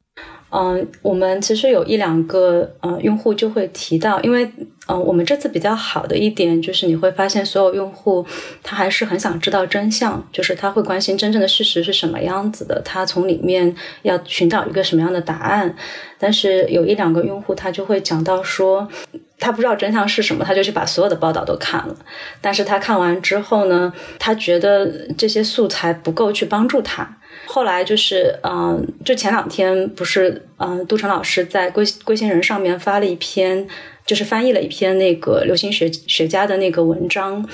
[0.52, 4.50] 嗯，我们其实有一两个呃用户就会提到，因为
[4.88, 8.26] 嗯，我们这次比较好的一点就是你会发现所有用户
[8.64, 15.76] 他还是很想知道真相，就是他会关心真正的事实是什么样子的，他从里面要寻找一个什么样的答案。
[16.18, 18.88] 但是有一两个用户他就会讲到说，
[19.38, 21.96] 他不知道真相是什么，他就去把所有的报道都看了，
[22.40, 27.18] 但是他看完之后呢，他觉得这些素材不够去帮助他。
[27.56, 33.66] 后来就是，嗯，就前两天不是，嗯，杜成老师在龟龟星人上面发了一篇，
[34.06, 37.48] 就是翻译了一篇那个流行学学家的那个文章。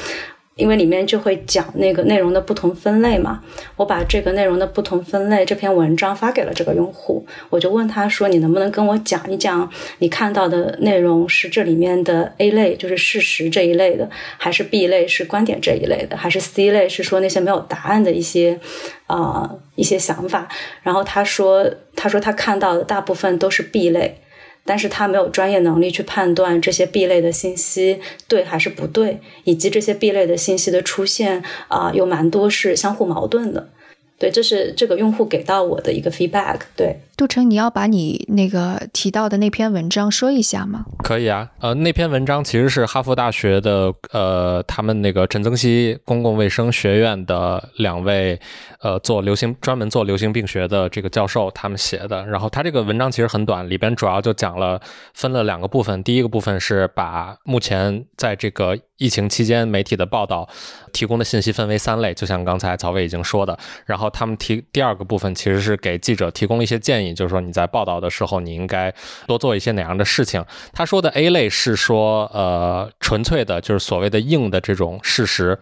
[0.56, 3.42] 因为里面就会讲那个内容的不同分类嘛，
[3.78, 18.60] 我把这个内容的不同分类这篇文章发给了这个用户，我就问他说：“你能不能跟我讲一讲，你看到的内容是这里面的 A 类，就是事实这一类的，还是 B 类是观点这一类的，还是 C 类是说那些没有答案的一些
[19.08, 20.50] 啊一些想法？”
[20.84, 24.22] 然后他说：“他说他看到的大部分都是 B 类。”
[24.64, 33.70] 但是他没有专业能力去判断这些 B 类的信息对还是不对，以及这些 B 类的信息的出现啊，有蛮多是相互矛盾的。
[34.20, 36.60] 对，这是这个用户给到我的一个 feedback。
[36.76, 40.86] 对，杜成，你要把你那个提到的那篇文章说一下吗？
[41.04, 48.40] 可以啊，呃，那篇文章其实是哈佛大学的，呃，他们那个陈增熙公共卫生学院的两位，
[48.82, 52.26] 呃，做流行专门做流行病学的这个教授他们写的。
[52.26, 54.82] 然后他这个文章其实很短，里边主要就讲了
[55.14, 58.78] 分了两个部分，第一个部分是把目前在这个。
[59.02, 60.48] 疫情期间，媒体的报道
[60.94, 63.58] 提供的信息分为三类，就像刚才曹伟已经说的。
[63.84, 68.94] 然后他们提第二个部分，其实是给记者提供了一些建议，就是说你在报道的时候，你应该
[69.28, 70.44] 多做一些哪样的事情。
[70.74, 75.60] 他说的 A 类是说，呃，纯粹的，就是所谓的硬的这种事实，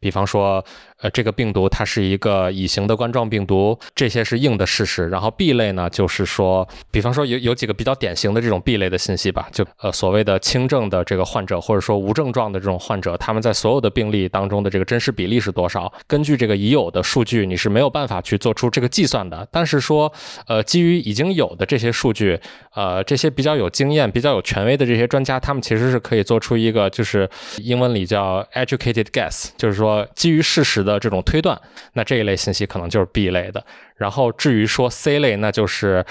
[0.00, 0.64] 比方说。
[1.00, 5.08] 呃，这个病毒它是一个乙型的冠状病毒，这些是硬的事实。
[5.08, 15.92] 然后 B 类呢，就是说，比方说有有几个比较典型的这种 B 类的信息吧，就呃所谓的轻症的这个患者，或者说无症状的这种患者，他们在所有的病例当中的这个真实比例是多少？
[16.08, 19.46] 根据这个已有的数据，你是没有办法去做出这个计算的。
[19.52, 20.12] 但是说，
[20.48, 22.40] 呃，基于已经有的这些数据，
[22.74, 30.87] 呃，这些比较有经验、比较有权威的这些专家，他们其实是可以做出一个，就是英文里叫 educated guess，就是说基于事实。
[30.87, 31.60] 的的这种推断，
[31.92, 33.64] 那这一类信息可能就是 B 类的。
[33.96, 36.04] 然后至于说 C 类，那就是，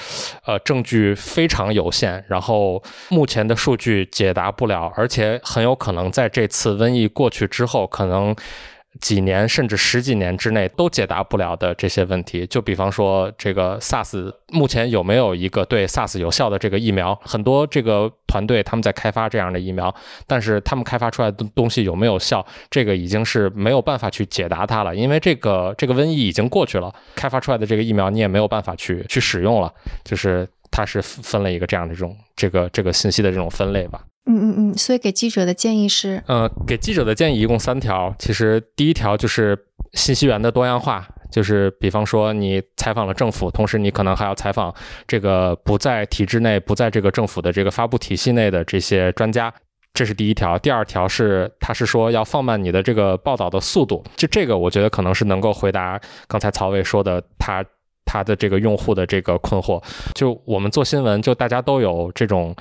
[0.46, 8.36] 呃，证据非常有限，然后目前的数据解答不了，而且很有可能在这次瘟疫过去之后，可能。
[9.00, 17.13] 几年甚至十几年之内都解答不了的这些问题，就比方说这个 SARS，目前有没有一个对 SARS 有效的这个疫苗？
[17.23, 19.93] 很多这个团队他们在开发这样的疫苗，
[20.26, 29.71] 但是他们开发出来的东西有没有效，这个已经是没有办法去解答它了，因为这个这个瘟疫已经过去了，开发出来的这个疫苗你也没有办法去去使用了，
[30.04, 34.03] 就是它是分了一个这样的这种这个这个信息的这种分类吧。
[34.30, 38.13] 嗯嗯嗯，所以给记者的建议是，呃，给记者的建议一共三条。
[38.19, 39.58] 其实第一条就是
[39.93, 44.73] 信息源的多样化，就是比方说你采访了政府，同时你可能还要采访
[45.08, 49.53] 这个不在体制内、不在这个政府的这个发布体系内的这些专家，
[49.93, 50.60] 这是第一条。
[50.60, 57.63] 第二条是，他是说要放慢你的这个报道的速度，就这个我觉得可能是能够回答刚才曹伟说的他
[58.08, 59.84] 他的这个用户的这个困惑。
[60.15, 62.56] 就我们做新闻，就大家都有这种。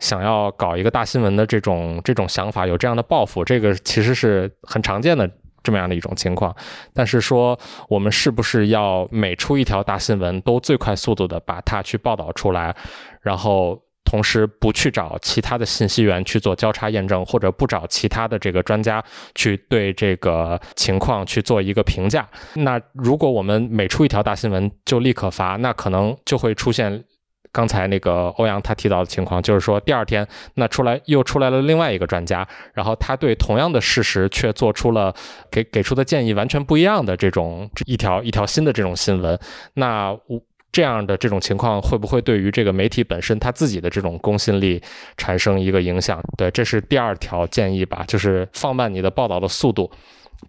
[0.00, 5.30] 想要搞一个大新闻的这种这种想法，有这样的抱负，这个其实是很常见的
[5.62, 6.54] 这么样的一种情况。
[6.92, 7.56] 但是说，
[7.88, 12.74] 我们是不是要每出一条大新闻都最快速度的把它去报道出来，
[13.22, 13.80] 然后
[14.14, 19.02] 同时不去找其他的信息源去做交叉验证，或者不找其他的这个专家
[19.34, 22.24] 去对这个情况去做一个评价？
[22.54, 27.02] 那如果我们每出一条大新闻就立刻发，那可能就会出现。
[27.50, 35.14] 刚才那个欧阳他提到的情况，就是说第二天那出来又出来了另外一个专家，然后他对同样的事实却做出了
[35.52, 39.38] 给给出的建议完全不一样的这种一条一条新的这种新闻，
[39.74, 40.40] 那我
[40.74, 44.82] 这样的这种情况会不会对于这个媒体本身他自己的这种公信力
[45.16, 46.20] 产生一个影响？
[46.36, 49.88] 对，这是第二条建议吧，就是放慢你的报道的速度，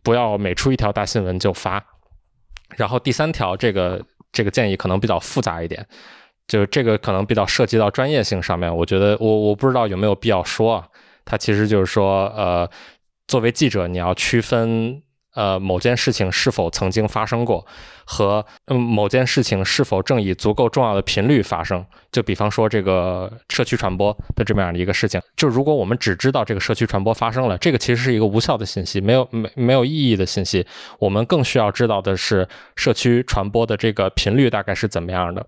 [0.02, 1.86] 不要每出一条大新闻就发。
[2.76, 5.86] 然后第三条，这个这个建议可能比较复杂一点。
[6.48, 10.88] 就这个可能比较涉及到专业性上面，我觉得我我不知道有没有必要说啊。
[11.24, 12.68] 它其实就是说，呃，
[13.28, 15.04] 作为记者，你要区分
[15.36, 17.66] 呃某件事情是否曾经发生过，
[18.06, 21.86] 和嗯某件事情是否正以足够重要的频率发生。
[22.12, 30.66] 就比方说这个社区传播的这么样的一个事情，就如果我们只知道这个社区传播发生了，这个其实是一个无效的信息，没有没没有意义的信息。
[30.98, 35.46] 我们更需要知道的是社区传播的这个频率大概是怎么样的。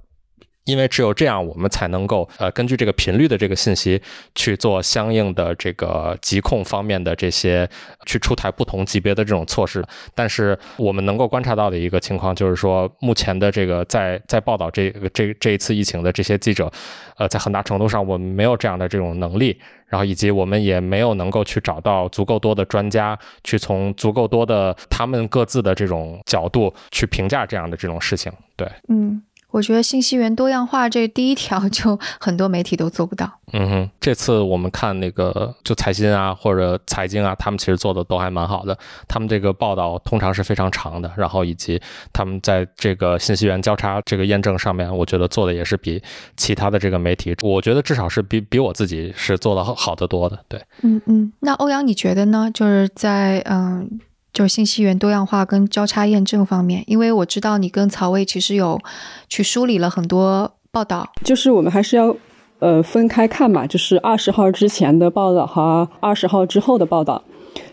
[0.68, 4.00] 因为只有这样，我们才能够呃根据这个频率的这个信息
[4.36, 7.68] 去做相应的这个疾控方面的这些
[8.06, 9.84] 去出台不同级别的这种措施。
[10.14, 16.72] 但是我们能够观察到的一个情况就是说，目前的这个在在报道这这这一次疫情的这些记者，
[17.18, 28.32] 呃，在很大程度上我们没有这样的这种能力，然后以及我们也没有能够去找到足够多的专家去从足够多的他们各自的这种角度去评价这样的这种事情。
[28.56, 29.24] 对，嗯。
[29.52, 33.32] 我觉得信息源多样化这第一条就 很多媒体都做不到。
[33.54, 38.78] 嗯哼，这次我们看那个就财新啊或者财经啊，他们其实做的都还蛮好的。
[39.08, 41.82] 他们这个报道通常是非常长的，然后以及
[42.12, 46.02] 他们在这个信息源交叉这个验证上面，我觉得做的也是比
[46.36, 50.38] 其他的这个媒体，我觉得至少是比比我自己是做的好得多的。
[50.50, 51.32] 对，嗯嗯。
[51.40, 52.52] 那欧阳你觉得呢？
[52.54, 54.00] 就是在嗯。
[54.38, 58.80] 就是信息源多样化跟交叉验证方面，因为我知道你跟曹魏其实有
[59.28, 62.16] 去梳理了很多报道，就是我们还是要
[62.60, 67.24] 呃分开看嘛，就是二十号之前的报道和二十号之后的报道，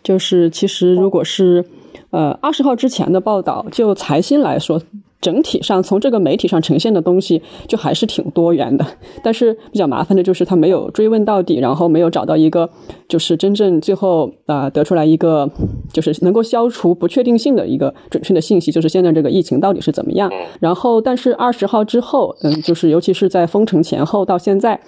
[0.03, 1.63] 就是其实如果是
[2.09, 4.81] 呃二十号之前的报道，就财新来说。
[5.25, 8.85] 整体上，从这个媒体上呈现的东西就还是挺多元的，
[9.23, 12.69] 但是比较麻烦的就是他没有追问到底，然后没有找到一个
[13.09, 15.49] 就是真正最后啊得出来一个
[15.95, 20.31] 就是能够消除不确定性的一个准确的信息，就是现在这个疫情到底是怎么样。
[20.61, 24.79] 然后，但是二十号之后，嗯，就是尤其是在封城前后到现在，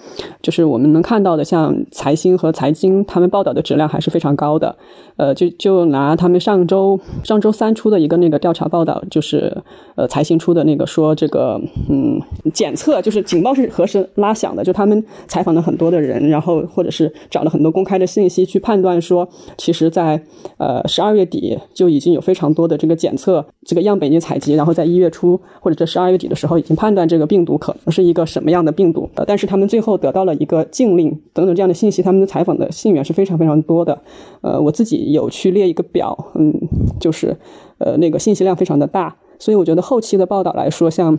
[0.43, 4.75] 就是我们能看到的，像财新和财经他们报道的质量还是非常高的。
[5.15, 9.57] 呃，就就拿他们上周上周三出的一个那个调查报道，就是
[9.95, 10.26] 呃财。
[10.27, 12.21] 新出的那个说这个嗯
[12.53, 14.61] 检测，就是警报是何时拉响的？
[14.61, 20.21] 就他们采访了很多的人，然后或者是找了很多公开的信息去判断说，其实在
[20.57, 33.97] 呃十二月底就已经有非常多的这个检测这个样本已经采集，然后在一月初或者这十二月底的时候已经判断这个病毒可能是一个什么样的病毒，但是他们最后得到了一个禁令等等这样的信息，他们的采访的信源是非常非常多的。
[34.41, 36.53] 呃，我自己有去列一个表，嗯，
[36.99, 37.37] 就是
[37.77, 39.15] 呃那个信息量非常的大。
[39.39, 41.17] 所以我觉得后期的报道来说，像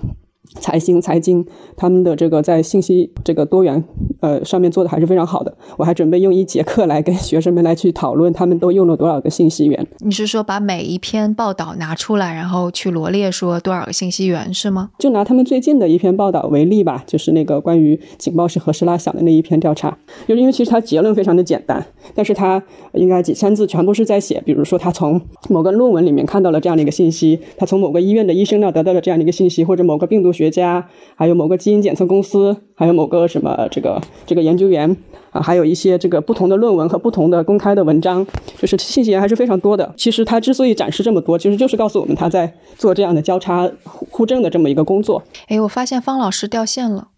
[0.61, 1.45] 财新、财经
[1.76, 3.84] 他们的这个在信息这个多元
[4.20, 5.55] 呃上面做的还是非常好的。
[5.76, 9.86] 我还准备用一节课来跟学生们来去讨论，他们都用了多少个信息源。
[9.99, 14.91] 你是说把每一篇报道拿出来，然后去罗列说多少个信息源是吗？
[14.99, 19.97] 就拿他们最近的一篇报道为例吧，就是那个关于警报是何时拉响的那一篇调查。
[20.26, 21.84] 就是因为其实它结论非常的简单，
[22.14, 22.62] 但是它
[22.95, 25.20] 应该几千字全部是在写，比如说他从
[25.51, 34.97] 某个论文里面看到了这样的一个信息，他从某个医院的医生那得到了这样的一个信息，或者某个病毒学家，还有某个基因检测公司，还有某个什么这个这个研究员
[35.30, 38.26] 啊，还有一些这个不同的论文和不同的公开的文章，
[38.57, 39.93] 就是信息源还是非常多的。
[39.97, 45.22] 其实他之所以展示这么多，其实就是告诉我们他在做这样的交叉互互证的这么一个工作。
[45.49, 47.09] 哎，我发现方老师掉线了，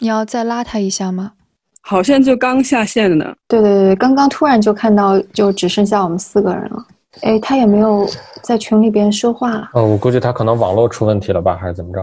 [0.00, 1.32] 你要再拉他一下吗？
[1.84, 3.34] 好像就刚下线了呢。
[3.48, 6.86] 对对对，刚刚突然就看到，就只剩下我们四个人了。
[7.22, 8.06] 哎，他也没有
[8.40, 9.68] 在群里边说话了。
[9.74, 12.00] 嗯，我估计他可能网络出问题了吧，还是怎么着？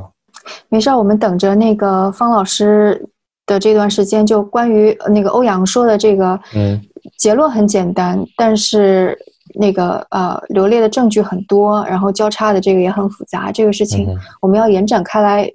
[0.70, 3.04] 没事儿，我们等着那个方老师
[3.46, 6.80] 的这段时间，就关于那个欧阳说的这个，嗯，
[7.18, 9.18] 结论很简单，但是
[9.56, 14.08] 那个呃罗列的证据很多，然后交叉的这个也很复杂，这个事情
[14.42, 15.52] 我们要延展开来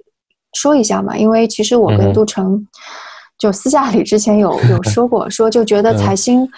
[0.53, 2.61] 说一下嘛，因为其实我跟杜成
[3.37, 6.49] 就私下里之前有 有说过，说就觉得财新，因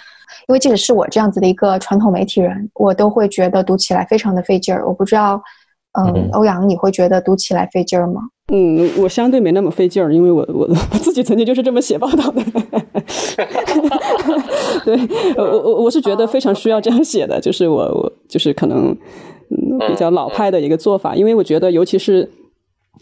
[0.48, 5.40] 为即使是我这样子的一个传统媒体人，我都会觉得读起来非常的费劲儿，我不知道。
[6.06, 8.22] 嗯，欧阳，你会觉得读起来费劲儿吗？
[8.52, 12.42] 嗯，我相对没那么费劲儿，因为我我我自己曾经就是这么写报道的。
[14.84, 14.98] 对，
[15.36, 18.96] 我我我是觉得非常需要这样写的，就是我我就是可能
[19.50, 22.30] 嗯比较老派的一个做法，因为我觉得尤其是。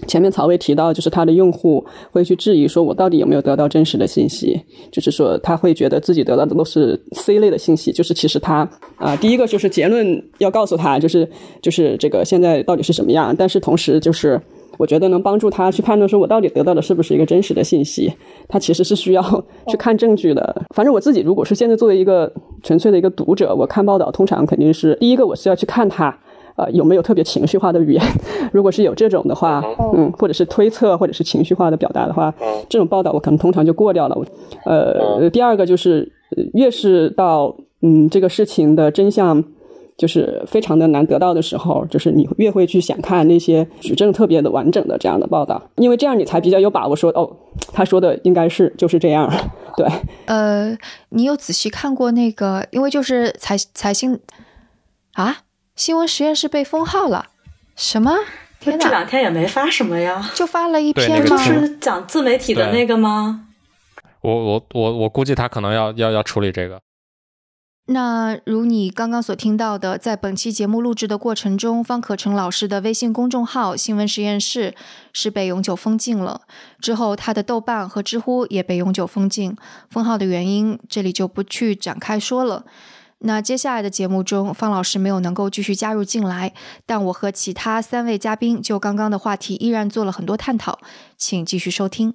[0.07, 4.61] 前面曹薇提到，就是他的用户会去质疑，说我到底有没有得到真实的信息？
[4.93, 11.29] 就是说他会觉得自己得到的都是 C 类的信息，就是其实他啊，第一个就是结论要告诉他，就是
[11.63, 14.41] 就是这个现在到底是什么样，但是同时就是
[14.79, 18.13] 我觉得能帮助他去判断，说我到底得到的是不是一个真实的信息？
[18.49, 19.23] 他其实是需要
[19.69, 20.63] 去看证据的。
[20.75, 22.31] 反正我自己如果是现在作为一个
[22.63, 26.19] 纯粹的一个读者，我看报道通常肯定是第一个我是要去看他。
[26.57, 28.03] 呃，有没有特别情绪化的语言？
[28.53, 29.63] 如果是有这种的话，
[29.95, 32.35] 嗯，或者是推测，或者是情绪化的表达的话，
[32.69, 34.17] 这种报道我可能通常就过掉了。
[34.65, 36.11] 呃，第二个就是，
[36.55, 39.45] 越是到嗯这个事情的真相
[39.99, 47.31] 就是非常的难得到的时候，就是你越会去想看那些举证特别的完整的这样的报道，因为这样你才比较有把握说，哦，
[47.73, 49.31] 他说的应该是就是这样。
[49.77, 49.87] 对，
[50.25, 50.75] 呃，
[51.11, 52.67] 你有仔细看过那个？
[52.71, 54.19] 因为就是财财新
[55.13, 55.37] 啊。
[55.77, 57.27] 新闻实验室被封号了，
[57.77, 58.17] 什么？
[58.59, 61.37] 天这两天也没发什么呀，就发了一篇吗？
[61.37, 63.47] 是讲自媒体的那个吗？
[64.23, 66.81] 我我我我估计他可能要要要处理这个。
[67.89, 74.75] 那如你刚刚所听到的，在本期节目录制的过程中，方可成老师的微信公众号“新闻实验室”
[75.13, 76.41] 是被永久封禁了。
[76.81, 79.55] 之后，他的豆瓣和知乎也被永久封禁。
[79.91, 82.65] 封号的原因，这里就不去展开说了。
[83.21, 86.53] 那接下来的节目中，方老师没有能够继续加入进来，
[86.85, 90.79] 但我和其他三位嘉宾就刚刚的话题依然做了很多探讨，
[91.17, 92.15] 请继续收听。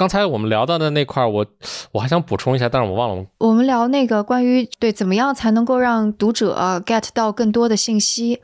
[0.00, 1.44] 刚才我们聊到的那块，我
[1.92, 3.22] 我还想补充一下，但是我忘了。
[3.36, 8.40] 我们聊那个关于对怎么样才能够让读者 get 到更多的信息，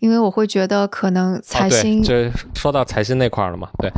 [0.00, 2.12] 因为我会觉得可能财新就
[2.56, 3.88] 说到财新那块了嘛，对，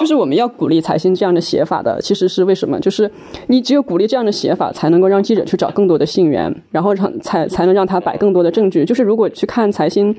[0.00, 2.80] 就是我们要鼓励财新这样的写法的，其实是为什么？
[2.80, 3.08] 就是
[3.46, 8.84] 你只有鼓励这样的写法，才能够让记者去找更多的信源，然后让才才能让他摆更多的证据。
[8.84, 10.16] 就是如果去看财新。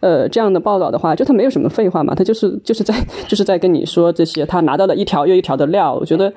[0.00, 2.94] 呃，这样的报道的话，就他没有什么废话嘛，他就是就是在
[3.28, 5.89] 就是在跟你说这些，他拿到了一条又一条的料。
[5.92, 6.32] 我觉得，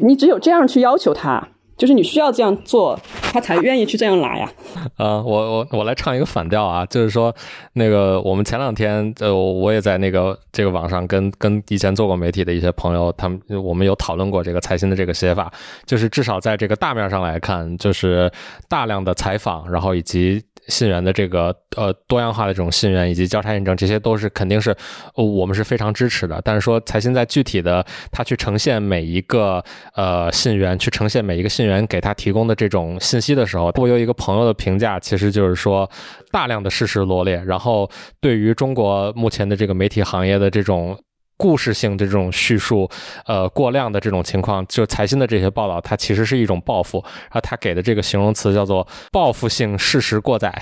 [0.00, 2.98] 你只有这样去要求他，就是你需要这样做，
[3.32, 4.50] 他才愿意去这样拿呀。
[4.96, 7.34] 啊，我我我来唱一个反调啊，就是说，
[7.74, 15.52] 那个我们前两天，呃，我也在那个这个网上跟跟以前做过媒体的一些朋友，他们我们有讨论过这个财新的这个写法，
[15.86, 18.30] 就是至少在这个大面上来看，就是
[18.68, 20.42] 大量的采访，然后以及。
[20.68, 24.74] 信源的这个呃多样化的这种信源以及交叉验证，这些都是肯定是
[25.14, 26.40] 我们是非常支持的。
[26.44, 29.62] 但是说财新在具体的他去呈现每一个
[29.94, 35.90] 呃信源，去呈现每一个信源给他提供的这种信息的时候，我有一个朋友的评价，其实就是说
[36.30, 37.90] 大量的事实罗列，然后
[38.20, 40.98] 对于中国目前的这个媒体行业的这种。
[41.42, 42.88] 故事性的这种叙述，
[43.26, 47.02] 呃，过量的这种情况，就财新的这些报道，它其实是一种报复。
[47.02, 50.54] 然后他给的这个形容词叫做“报复性事实过载”。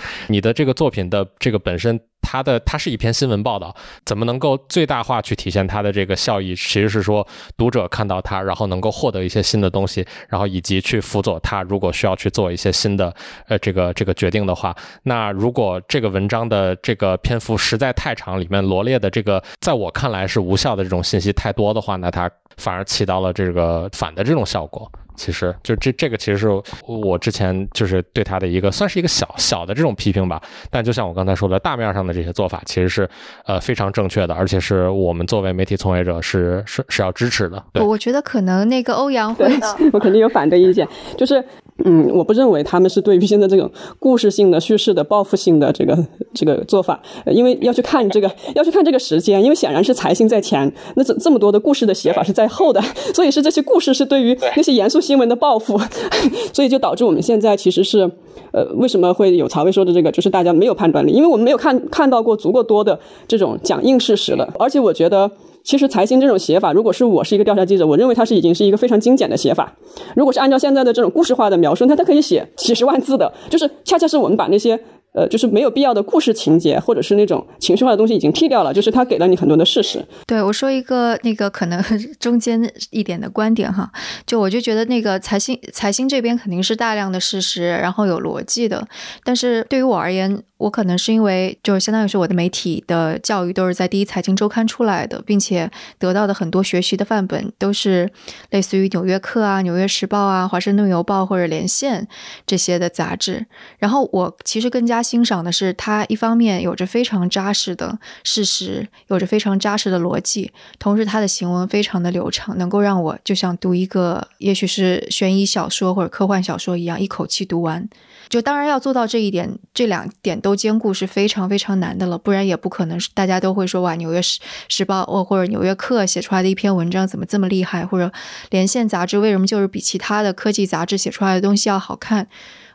[0.28, 2.00] 你的这个作品的这个本身。
[2.34, 3.72] 它的它是一篇新闻报道，
[4.04, 6.52] 怎么能够最大化去体现它的这个效益？
[6.56, 7.24] 其实是说
[7.56, 13.14] 读者看到它，然后能够获得一些新的东西，然后以及去辅佐他，如果需要去做一些新的
[13.46, 14.74] 呃这个这个决定的话，
[15.04, 24.90] 那如果这个文章的这个篇幅实在太长，里面罗列的这个在我看来是无效的这种信息太多的话，那它反而起到了这个反的这种效果。
[25.16, 26.48] 其实就这这个其实是
[26.86, 30.40] 我之前就是对他的一个算是一个小小的这种批评吧，
[30.70, 33.08] 但就像我刚才说的，大面上的这些做法其实是
[33.46, 37.62] 呃非常正确的，而且是我们作为媒体从业者是是是要支持的。
[37.74, 39.46] 我我觉得可能那个欧阳会，
[39.92, 40.86] 我肯定有反对意见，
[41.16, 41.44] 就是。
[41.84, 43.68] 嗯，我不认为他们是对于现在这种
[43.98, 52.80] 故事性的叙事的报复性的这个这个做法，因为要去看这个要去看这个时间，因为显然是财星在前，那这这么多的故事的写法是在后的，
[53.12, 55.76] 所以是这些故事是对于那些严肃新闻的报复，
[56.54, 58.08] 所以就导致我们现在其实是
[58.52, 65.28] 呃为什么会有曹魏说的这个，就是大家没有判断力，因为我们没有看看到过足够多的这种讲硬事实了，而且我觉得。
[65.64, 69.74] 其实财新这种写法，如果是我是一个调查记者，我认为它是已经是一个非常精简的写法。
[70.14, 74.78] 如果是按照现在的这种故事化的描述，那它可以写几十万字的，就是恰恰是我们把那些。
[75.16, 80.04] 呃，就是没有必要的故事情节，或者是那种情绪化的东西已经剔掉了，就是他给了你很多的事实。
[80.26, 81.80] 对我说一个那个可能
[82.18, 82.60] 中间
[82.90, 83.88] 一点的观点哈，
[84.26, 88.84] 就我就觉得那个财新财新这边肯定是大量的事实，然后有逻辑的。
[89.22, 98.10] 但是对于我而言，我可能是因为就是相当于是我的媒体的教育都是在第一财经周刊出来的，并且得到的很多学习的范本都是
[98.50, 102.08] 类似于纽约客啊、纽约时报啊、华盛顿邮报或者连线
[102.44, 103.46] 这些的杂志。
[103.78, 105.04] 然后我其实更加。
[105.04, 117.86] 欣赏的是，它一方面有着非常扎实的事实，有着非常扎实的逻辑，同时它的行文非常的流畅，能够让我就像读一个也许是悬疑小说或者科幻小说一样，一口气读完。
[118.30, 128.06] 就当然要做到这一点，这两点都兼顾是非常非常难的了，不然也不可能是大家都会说哇，《纽约时时报》或或者《纽约客》写出来的一篇文章怎么这么厉害，或者
[128.50, 132.28] 《连线》杂志为什么就是比其他的科技杂志写出来的东西要好看。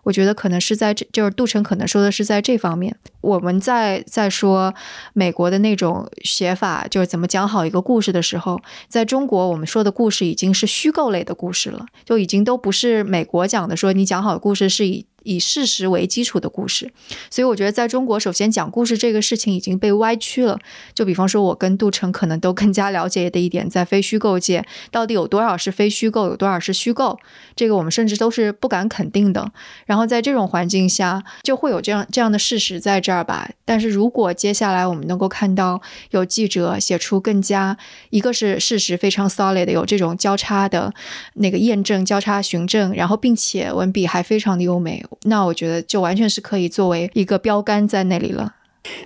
[0.03, 2.95] 我觉得可能是在这，就是杜晨可能说的是在这方面。
[3.19, 4.73] 我们在在说
[5.13, 15.05] 美国的那种写法，就是怎么讲好一个故事的时候，在中国我们说的故事已经是虚构类的故事了，就已经都不是美国讲的，说你讲好的故事是以。
[15.23, 16.91] 以事实为基础的故事，
[17.29, 20.59] 所以我觉得在中国，首先讲故事这个事情已经被歪曲了。
[20.93, 27.19] 就比方说，我跟杜成可能都更加了解的一点，在非虚构界，到底有多少是非虚构，有多少是虚构，
[27.55, 29.51] 这个我们甚至都是不敢肯定的。
[29.85, 33.49] 然后在这种环境下，就会有这样这样的事实在这儿吧。
[33.65, 37.77] 但是如果接下来我们能够看到有记者写出更加，
[38.09, 40.93] 一个是事实非常 solid，的有这种交叉的
[41.35, 45.05] 那个验证、交叉寻证，然后并且文笔还非常的优美。
[45.23, 48.55] 那我觉得就完全是可以作为一个标杆在那里了。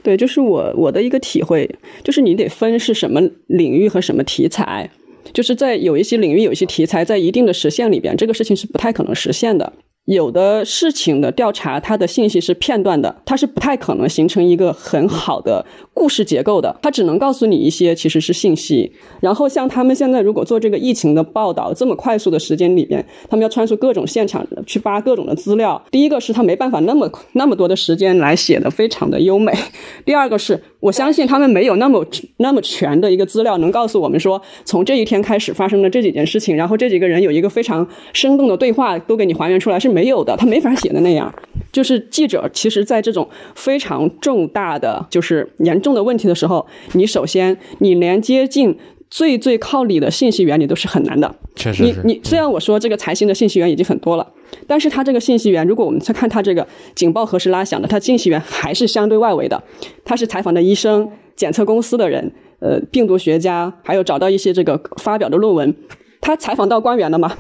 [0.02, 1.70] 对，就是我我的一个体会，
[2.04, 4.90] 就是你得分是什么领域和什么题材。
[5.34, 9.74] 就是在有一些领域、有一些题材，在一定的时限里边，这个事情是不太可能实现的。
[10.06, 16.76] 有的事情的调查，它的信息是片段的，它是不太可能形成一个很好的故事结构的。
[16.82, 18.92] 它只能告诉你一些其实是信息。
[19.22, 25.82] 然后像他们现在如果做这个疫情的报道，这么快速的时间里边，他们要穿梭各种现场去扒各种的资料。
[25.90, 29.54] 第一个是他没办法那么那么多的时间来写的非常的优美。
[30.04, 32.06] 第二个是我相信他们没有那么
[32.38, 39.93] 那么全的一个资料能告诉我们说，从这一天开始发生的这几件事情，然后这几个人有一个非常生动的对话，都给你还原出来是。
[39.94, 41.34] 没有的，他没法写的那样。
[41.72, 48.78] 就是记者，其实，在这种非常重大的、就是严重的问题的时候，你首先，你连接近
[49.10, 51.34] 最最靠里的信息源，你都是很难的。
[51.56, 54.28] 确实，你你虽然我说这个财新的信息源已经很多了，
[54.68, 59.64] 但是他这个信息源，如果我们再看他这个警报何时拉响的，他信息源还是相对外围的。
[60.06, 65.76] 他是采访的医生、检测公司的人、呃，病毒学家，还有找到一些这个发表的论文。
[66.22, 67.36] 他采访到官员了吗？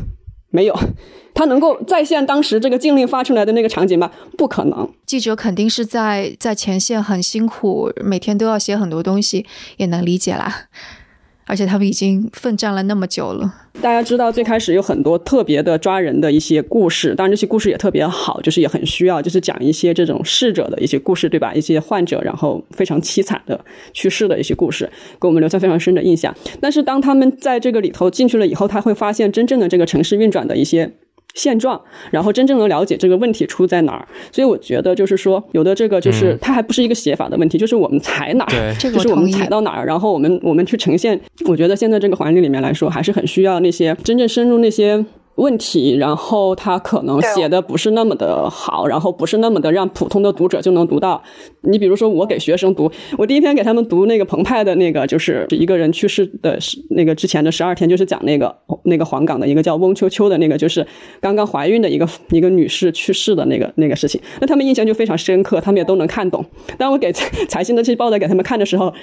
[0.53, 0.79] 没有。
[1.33, 4.11] 他能够再现当时这个禁令发出来的那个场景吗？
[4.37, 4.87] 不可能。
[5.03, 9.47] 记者肯定是在在前线很辛苦，每天都要写很多东西，
[9.77, 10.67] 也能理解啦。
[11.45, 13.53] 而且他们已经奋战了那么久了。
[13.81, 21.53] 大家知道，最开始有很多特别的抓人的一些故事，当然这些故事也特别好，就是也很需要，就是讲一些这种逝者的一些故事，对吧？
[21.53, 23.59] 一些患者然后非常凄惨的
[23.91, 24.89] 去世的一些故事，
[25.19, 26.33] 给我们留下非常深的印象。
[26.61, 30.93] 但是当他们在这个里头进去了以后，他会发现真正的这个城市运转的一些。
[31.33, 31.79] 现状，
[32.11, 34.07] 然后真正能了解这个问题出在哪儿。
[34.31, 41.19] 所以我觉得就是说，有的这个就是它还不是一个写法的问题，就是我们踩哪儿，就是我们踩到哪儿，然后我们我们去呈现。
[41.47, 45.03] 我觉得现在这个环境里面来说，还是很需要那些真正深入那些。
[45.35, 51.21] 问题，然后他可能写的不是那么的好，然后不是那么的让普通的读者就能读到。
[51.61, 56.59] 你比如说，我给学生读，我第一天给他们读那个澎湃的那个，就是一个人去世的
[56.91, 60.85] 那个之前的十二天，就是讲那个那个黄冈的一个叫翁秋秋的那个，就是
[61.19, 64.21] 刚刚怀孕的一个 一个女士去世的那个那个事情。
[64.39, 66.45] 那他们印象就非常深刻，他们也都能看懂。
[66.77, 68.93] 当我给财新的这些报道给他们看的时候。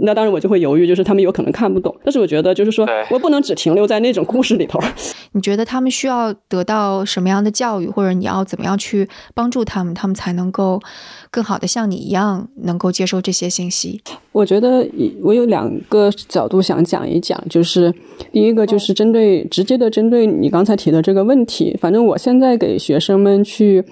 [0.00, 1.94] 那当然，我就会犹豫，就是他们有可能看不懂。
[2.04, 4.78] 但是我觉得，就是说我不能只停留在那种故事里头。
[5.32, 10.80] 你觉得他们需要得到什么样的教育，或者你要怎么样去帮助他们，他们才能够
[11.30, 14.00] 更好的像你一样，能够接受这些信息？
[14.30, 14.88] 我觉得
[15.22, 17.92] 我有两个角度想讲一讲，就是
[18.32, 21.76] 第一个就是针对直接的针对你刚才提的这个问题。
[21.80, 23.84] 反正我现在给学生们去。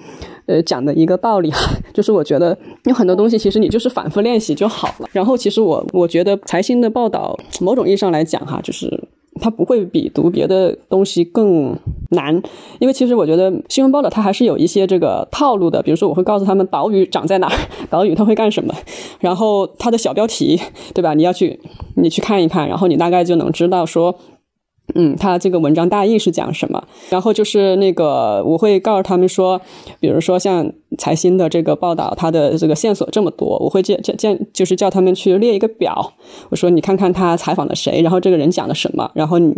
[0.47, 5.09] 呃，讲的一个道理哈， 就是我觉得有很多东西，其实你就是反复练习就好了。
[5.11, 9.03] 然后，其实我我觉得财新的报道，某种意义上来讲哈，就是
[9.41, 11.75] 它不会比读别的东西更
[12.11, 12.41] 难，
[12.79, 15.83] 因为其实我觉得新闻报道它还是有一些这个套路的。
[15.83, 17.57] 比如说，我会告诉他们岛屿长在哪儿，
[17.89, 18.73] 岛屿它会干什么，
[19.19, 20.57] 然后它的小标题，
[20.93, 21.13] 对吧？
[21.13, 21.59] 你要去
[21.95, 24.17] 你去看一看，然后你大概就能知道说。
[24.95, 26.81] 嗯，他这个文章大意是讲什么？
[27.09, 29.59] 然后就是那个，我会告诉他们说，
[29.99, 36.13] 比如说像财新的这个报道，他的这个线索这么多，我会叫叫叫，就是叫他们去列一个表。
[36.49, 39.53] 我说你看看他采访了谁，然后这个人讲了什么，然后你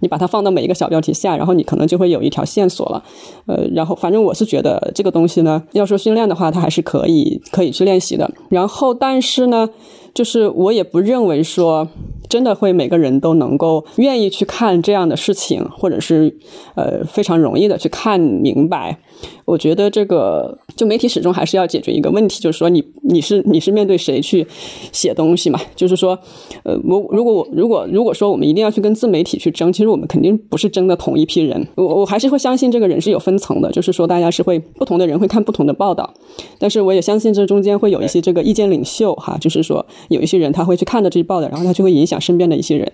[0.00, 3.02] 你把它放到每一个小标题下，然后你可能就会有一条线索了。
[3.46, 8.30] 呃，然后反正我是觉得这个东西呢，要说训练的话，它还是可以可以去练习的。
[8.48, 9.68] 然后但是呢。
[10.14, 11.86] 就是我也不认为说
[12.28, 16.36] 真的会每个人都能够愿意去看这样的事情，或者是
[16.74, 18.98] 呃非常容易的去看明白。
[19.44, 24.46] 我觉得这个就媒体始终还是要解决一个问题，就是说你你是你是面对谁去
[24.92, 25.58] 写东西嘛？
[25.74, 26.16] 就是说，
[26.62, 31.66] 呃，我如果我如果如果说我们一定要去跟自媒体去争，其实我们肯定不是争的同一批人。
[31.74, 36.14] 我我还是会相信这个人是有分层的，就是说大家是会不同的人会看不同的报道，
[36.58, 39.84] 但是我也相信这中间会有一些这个意见领袖哈，就是说。
[40.08, 42.92] 有一些人他会去看到这些报道，然后他就会影响身边的一些人，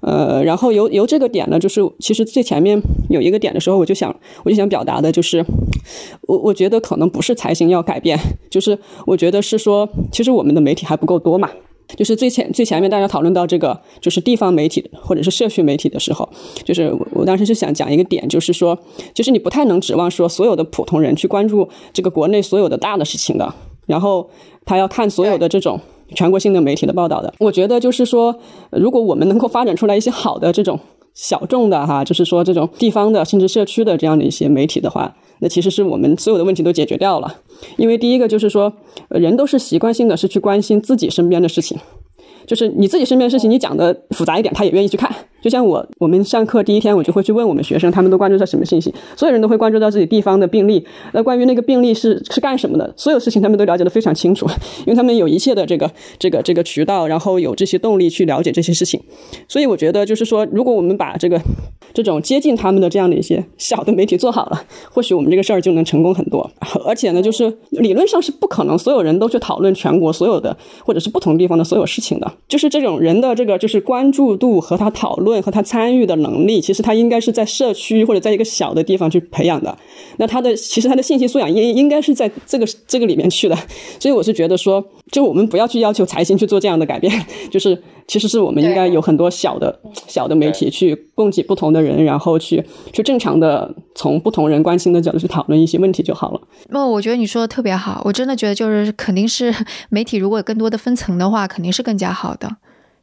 [0.00, 5.44] 呃，然后由由这个点呢，就是其实最前面有一个点的时候，我就想我就想表达的就是，
[6.22, 8.18] 我我觉得可能不是财经要改变，
[8.50, 11.50] 就是我觉得是说，其实我们的媒体还不够多嘛，
[11.96, 16.28] 就是最前最前面大家讨论到这个就是地方媒体或者是社区媒体的时候，
[16.64, 18.78] 就是我我当时是想讲一个点，就是说，
[19.12, 23.52] 就是你不太能指望说所有的普通人去关注这个国内所有的大的事情的，
[23.86, 24.30] 然后
[24.64, 25.78] 他要看所有的这种。
[26.14, 28.36] 全国性的媒体的报道的，我觉得就是说，
[28.70, 30.78] 如果我们能够发展出来一些好的这种
[31.14, 37.36] 小众的哈，就是说这种地方的甚至社区的这样的一些媒体的话，那其实是我们所有的问题都解决掉了。
[37.76, 38.72] 因为第一个就是说，
[39.08, 41.78] 人都是习惯性的是去关心自己身边的事情。
[42.46, 45.10] 就是你自己身边的事情，你讲的复杂一点，他也愿意去看。
[45.42, 48.94] 就像我，我们上课第一天，我就会去问我们学生，他们都关注到什么信息？
[49.16, 50.84] 所有人都会关注到自己地方的病例。
[51.12, 52.92] 那关于那个病例是是干什么的？
[52.94, 54.46] 所有事情他们都了解的非常清楚，
[54.84, 59.00] 因为他们有一切的这个这个这个渠道，然后有这些动力去了解这些事情。
[59.48, 61.40] 所以我觉得，就是说，如果我们把这个
[61.94, 64.62] 这种接近他们的这样的一些小的媒体做好了，
[64.92, 66.50] 或许我们这个事儿就能成功很多。
[66.84, 72.29] 而且呢，就是理论上是不可能所有人都去讨论全国所有的或者是不同地方的所有事情的。
[72.48, 79.76] 就是这种人的这个就是关注度和他讨论和他参与的能力，其实他应该是在社区或者在一个小的地方去培养的。
[80.16, 83.56] 那他的其实他的信息素养应应该是在这个这个里面去的。
[83.98, 87.12] 所以我是觉得说，就我们不要去要求财新去做这样的改变，
[87.50, 92.60] 就是其实是我们应该有很多小的小的媒体去供给不同的人，然后去
[92.92, 96.40] 去正常的从不同人关心的角度去讨论一些问题就好了。
[96.70, 99.54] 那我觉得你说的特别好，我真的觉得就是肯定是
[99.90, 102.34] 媒体如果有更多的分层的话，肯定是更加好。
[102.34, 102.50] 的，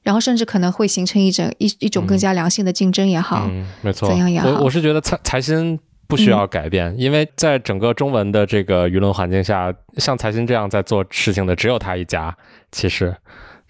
[0.04, 4.50] 然后甚至可能会形成一种一一种更加良性的竞争也好，嗯没错，怎样也好。
[4.50, 12.36] 我我是觉得财财新不需要改变，因为在整个中文的这个舆论环境下，像财新这样在做事情的只有他一家。
[12.74, 13.16] 其实，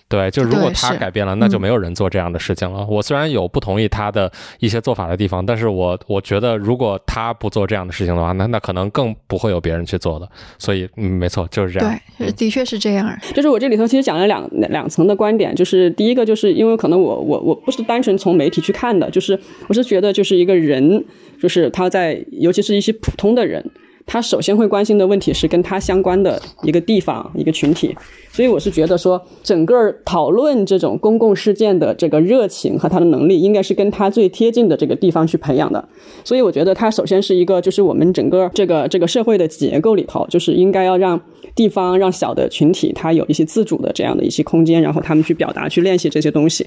[0.09, 2.85] 对，就如果他改变了，那就嗯没有人做这样的事情了。
[2.85, 10.29] 我虽然有不同意他的一些做法的地方，但是我我觉得如果他不做这样的事情的话，那那可能更不会有别人去做的。
[10.57, 11.99] 所以，嗯，没错，就是这样。
[12.17, 13.13] 对，的确是这样。
[13.33, 19.37] 就是我这里头其实讲了两两层的观点，就是第一个就是因为可能我我我不是单纯从媒体去看的，就是
[19.67, 21.03] 我是觉得就是一个人，
[21.41, 23.63] 就是他在尤其是一些普通的人，
[24.07, 27.93] 他首先会关心的问题是跟他相关的一个地方一个群体，
[28.31, 35.87] 所以我是觉得说整个讨论这种公共事件的这个热情和他的能力，应该是跟他最贴近的这个地方去培养的。
[36.23, 41.21] 所以我觉得他首先是一个，就是我们整个这个这个社会的结构里头，就是应该要让
[41.53, 46.65] 地方、让小的群体，他有一些自主的这样的一些空间，然后他们去表达、去练习这些东西。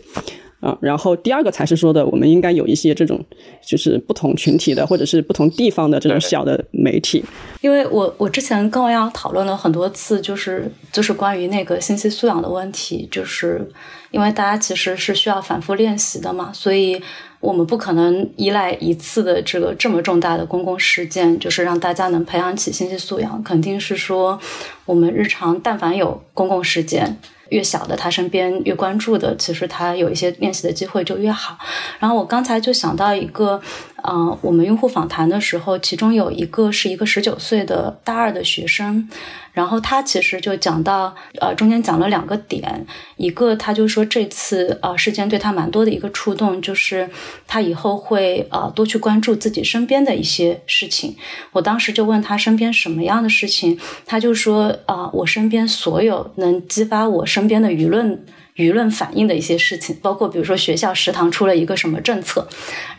[0.61, 3.19] 啊，然后第二个才是说的，我们应该有一些这种，
[3.67, 7.25] 就是不同群体的或者是不同地方的这种小的媒体。
[7.63, 13.67] 因为我我之前跟欧阳讨论了很多次，就是就是关于那个信息素养的问题，就是
[14.11, 17.01] 因为大家其实是需要反复练习的嘛，所以
[17.41, 24.39] 我们不可能依赖一次的这个这么重大的公共事件，就是让大家能培养起信息素养，肯定是说
[24.85, 27.17] 我们日常但凡有公共事件。
[27.51, 31.57] 越小的他身边越关注的，其实他有一些练习的机会就越好。
[31.99, 33.61] 然后我刚才就想到一个，
[34.03, 39.09] 呃，我们用户访谈的时候，其中有一个是一个十九岁的大二的学生，
[39.53, 42.87] 然后他其实就讲到，呃，中间讲了两个点，
[43.17, 47.09] 一个他就说这次呃事件对他蛮多的一个触动，就是
[47.47, 51.17] 他以后会呃多去关注自己身边的一些事情。
[51.53, 58.25] 我当时就问他身边什么样的事情，他就说啊、我身边所有能激发我身边的舆论。
[58.61, 62.47] 舆论反应的一些事情，包括比如说学校食堂出了一个什么政策，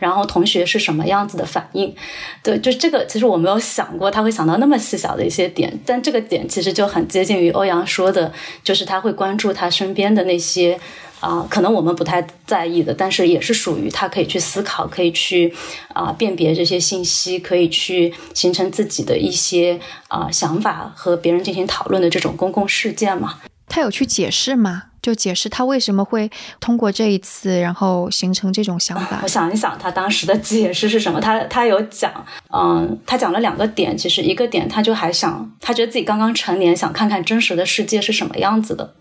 [0.00, 1.94] 然后同学是什么样子的反应，
[2.42, 8.32] 对，就这个其实我没有想过他会想到那么细小的一些点，但这个点其实就很接近于欧阳说的，
[8.64, 10.78] 就是他会关注他身边的那些
[11.20, 15.54] 啊、可能我们不太在意的，但是也是属于他可以去思考，可以去
[15.94, 23.38] 啊、辨别这些信息，可以去形成自己的一些啊、想法和别人进行讨论的这种公共事件嘛。
[23.72, 24.82] 他有去解释吗？
[25.00, 29.20] 就解释他为什么会通过这一次，然后形成这种想法。
[29.22, 31.18] 我想一想，他当时的解释是什么？
[31.18, 32.12] 他他有讲，
[32.54, 33.96] 嗯，他讲了两个点。
[33.96, 38.92] 其实一个点，他就还想，他觉得自己刚刚成年，想看看真实的世界是什么样子的。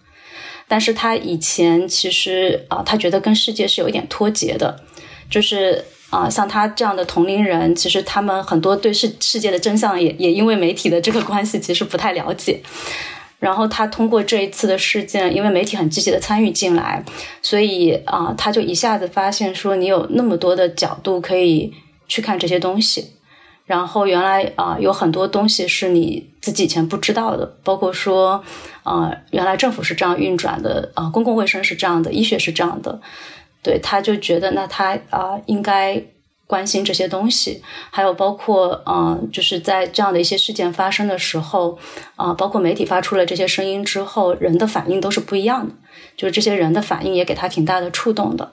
[0.70, 4.80] 但是他以前其实啊、他觉得跟世界是有一点脱节的，
[5.30, 12.62] 就是啊、像他这样的同龄人，其实他们很多对世世界的真相也也因为媒体的这个关系，其实不太了解。
[13.42, 17.04] 然后他通过这一次的事件，因为媒体很积极的参与进来，
[17.42, 21.74] 所以啊、他就一下子发现说，你有那么多的角度可以
[22.08, 23.14] 去看这些东西。
[23.66, 28.44] 然后原来啊、有很多东西是你自己以前不知道的，包括说
[28.84, 33.02] 啊、原来政府是这样运转的啊、公共卫生是这样的，医学是这样的。
[33.64, 36.00] 对，他就觉得那他啊、应该。
[36.52, 41.80] 关心这些东西，还有包括嗯、就是在这样的一些事件发生的时候，
[42.18, 45.74] 啊、包括媒体发出了这些声音之后，人的反应都是不一样的。
[46.18, 48.52] 就是这些人的反应也给他挺大的触动的，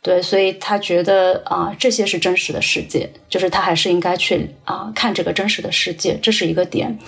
[0.00, 6.98] 对，所以他觉得啊、这些是真实的世界，就是他还是应该去啊、看这个真实的世界，这是一个点。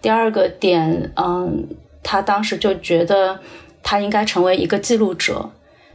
[0.00, 1.68] 第二个点，嗯，
[2.02, 3.38] 他当时就觉得
[3.82, 5.50] 他应该成为一个记录者。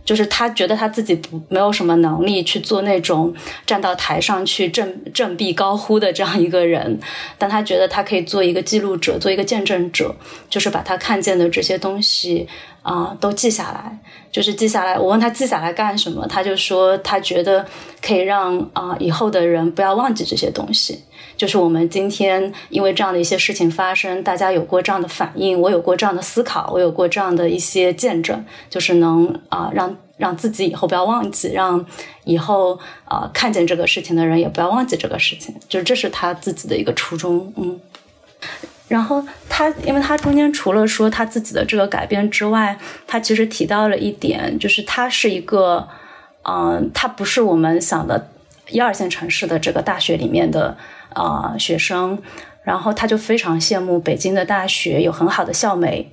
[0.10, 3.32] 就是他觉得他自己不没有什么能力去做那种
[3.64, 7.00] 站到台上去振振臂高呼的这样一个人，
[7.38, 10.16] 但他觉得他可以做一个记录者，做一个见证者，
[10.50, 12.48] 就是把他看见的这些东西
[12.82, 14.00] 啊、都记下来，
[14.32, 14.98] 就是记下来。
[14.98, 17.66] 我问他记下来干什么，他就说他觉得
[18.02, 21.04] 可以让啊、以后的人不要忘记这些东西。
[21.38, 31.86] 就是我们今天因为这样的一些事情发生，大家有过这样的反应，我有过这样的思考，我有过这样的一些见证，就是能啊、让让自己以后不要忘记，让
[32.26, 37.80] 以后啊、看见这个事情的人也不要忘记这个事情，就这是他自己的一个初衷，嗯。
[38.90, 42.78] 然后他，因为他中间除了说他自己的这个改变之外，
[43.08, 45.88] 他其实提到了一点，就是他是一个，
[46.44, 48.28] 嗯、他不是我们想的
[48.68, 50.76] 一二线城市的这个大学里面的。
[51.12, 52.20] 啊、呃，学生，
[52.62, 56.08] 然后他就非常羡慕北京的大学有很好的校媒，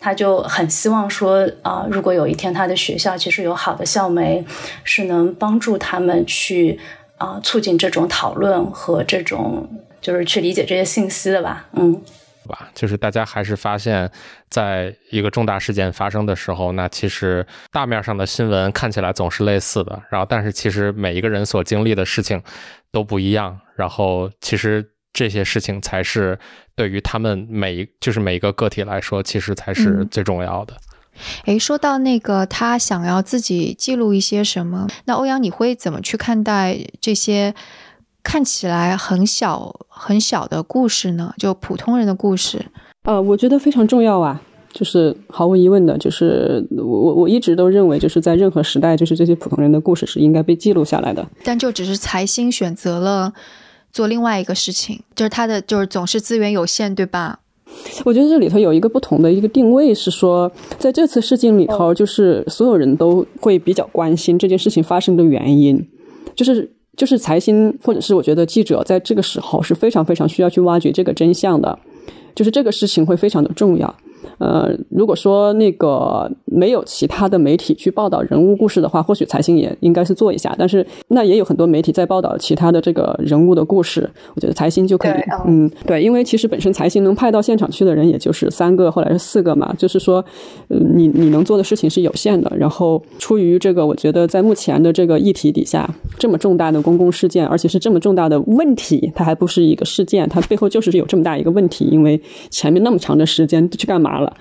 [0.00, 4.42] 他就很希望说啊、如果有一天他的学校其实有好的校媒，
[4.84, 6.80] 是能帮助他们去
[7.18, 9.68] 啊、促进这种讨论和这种
[10.00, 12.00] 就是去理解这些信息的吧，嗯。
[12.48, 14.10] 吧，就是大家还是发现，
[14.48, 22.42] 在一个重大事件发生的时候，那其实大面上的新闻看起来总是类似的，然后但是其实每一个人所经历的事情
[22.90, 24.82] 都不一样，然后其实
[25.12, 26.38] 这些事情才是
[26.74, 30.72] 对于他们每一就是每一个个体来说，其实才是最重要的。
[30.74, 30.84] 嗯
[31.46, 37.52] 诶，说到那个他想要自己记录一些什么，那欧阳你会怎么去看待这些
[38.22, 41.32] 看起来很小很小的故事呢？
[41.38, 42.66] 就普通人的故事？
[43.04, 44.42] 呃，我觉得非常重要啊，
[44.72, 51.26] 就是毫无疑问的，就是我我我一直都认为，就是在任何时代，就是这些普通人的故事是应该被记录下来的。
[51.42, 53.32] 但就只是财星选择了
[53.92, 57.40] 做另外一个事情，就是他的就是总是资源有限，对吧？
[58.04, 65.88] 我觉得这里头有一个不同的一个定位是说，在这次事件里头，就是所有人都会比较关心这件事情发生的原因，
[66.34, 71.78] 就是就是财新或者是我觉得记者在这个时候是非常非常需要去挖掘这个真相的，
[72.34, 73.94] 就是这个事情会非常的重要。
[74.38, 80.54] 呃，如果说那个没有其他的媒体去报道人物故事的话，或许财新也应该是做一下。
[80.58, 85.12] 但是那也有很多媒体在报道其他的这个人物的故事，我觉得财新就可以，
[85.46, 90.24] 嗯，对，因为其实本身财新能派到现场去的人也就是三个，后来是四个嘛，就是说，
[90.68, 92.52] 呃，你你能做的事情是有限的。
[92.56, 95.88] 然后出于这个，我觉得在目前的这个议题底下，
[96.18, 104.36] 这么重大的公共事件，而且是这么重大的问题，它还不是一个事件，它背后就是有这么大一个问题，因为前面那么长的时间去干嘛了？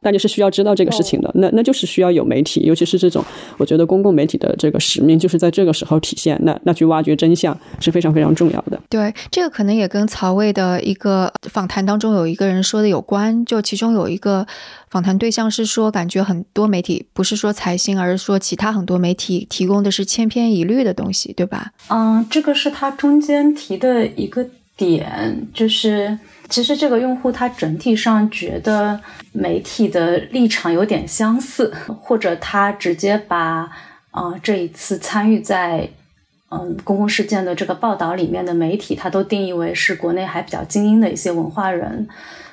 [0.00, 3.22] 大家是需要知道这个事情的，那那就是需要有媒体，尤其是这种，
[3.56, 6.40] 我觉得公共媒体的这个使命就是在这个时候体现。
[6.44, 8.80] 那那去挖掘真相是非常非常重要的。
[8.88, 14.46] 对，这个可能也跟曹魏的一个访谈当中有一个人说的有关，就其中有一个
[14.88, 21.72] 访谈对象是说，感觉很多媒体不是说财新，而是说其他很多媒体提供的是千篇一律的东西，对吧？
[21.88, 24.46] 嗯，这个是他中间提的一个
[24.76, 26.16] 点，就是。
[26.48, 28.98] 其实这个用户他整体上觉得
[29.32, 33.70] 媒体的立场有点相似，或者他直接把
[34.10, 35.90] 啊这一次参与在
[36.48, 42.08] 嗯公共事件的这个报道里面的媒体，他都定义为是国内还比较精英的一些文化人。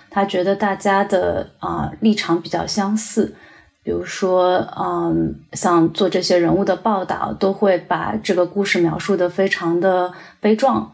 [0.09, 3.33] 他觉得大家的啊立场比较相似，
[3.81, 10.91] 比如说嗯像做这些人物的报道，都会把这个故事描述的非常的悲壮，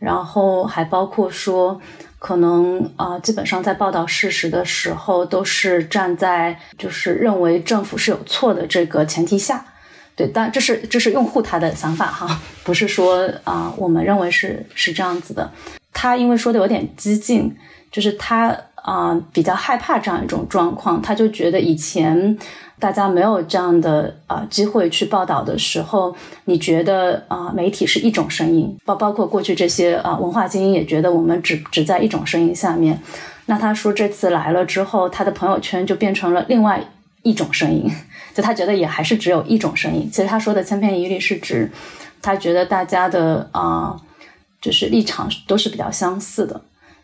[0.00, 1.80] 然后还包括说。
[2.20, 9.64] 可能啊，基本上在报道事实的时候，都是站在就是认为政府是有错的这个前提下，
[10.14, 15.50] 对，但这是这是用户他的想法哈， 不是说啊，我们认为是是这样子的。
[15.94, 17.56] 他因为说的有点激进，
[17.90, 22.38] 就是他啊比较害怕这样一种状况，他就觉得以前。
[22.80, 26.16] 大家没有这样的啊机会去报道的时候，
[26.46, 32.98] 你觉得啊媒体是一种声音，包包括过去这些啊文化精英也觉得我们只只在一种声音下面。
[33.44, 36.82] 那他说这次来了之后，他的朋友圈就变成了另外
[37.20, 37.84] 一种声音，
[38.32, 40.08] 就他觉得也还是只有一种声音。
[40.10, 41.70] 其实他说的千篇一律是指
[42.22, 43.94] 他觉得大家的啊
[44.62, 46.58] 就是立场都是比较相似的，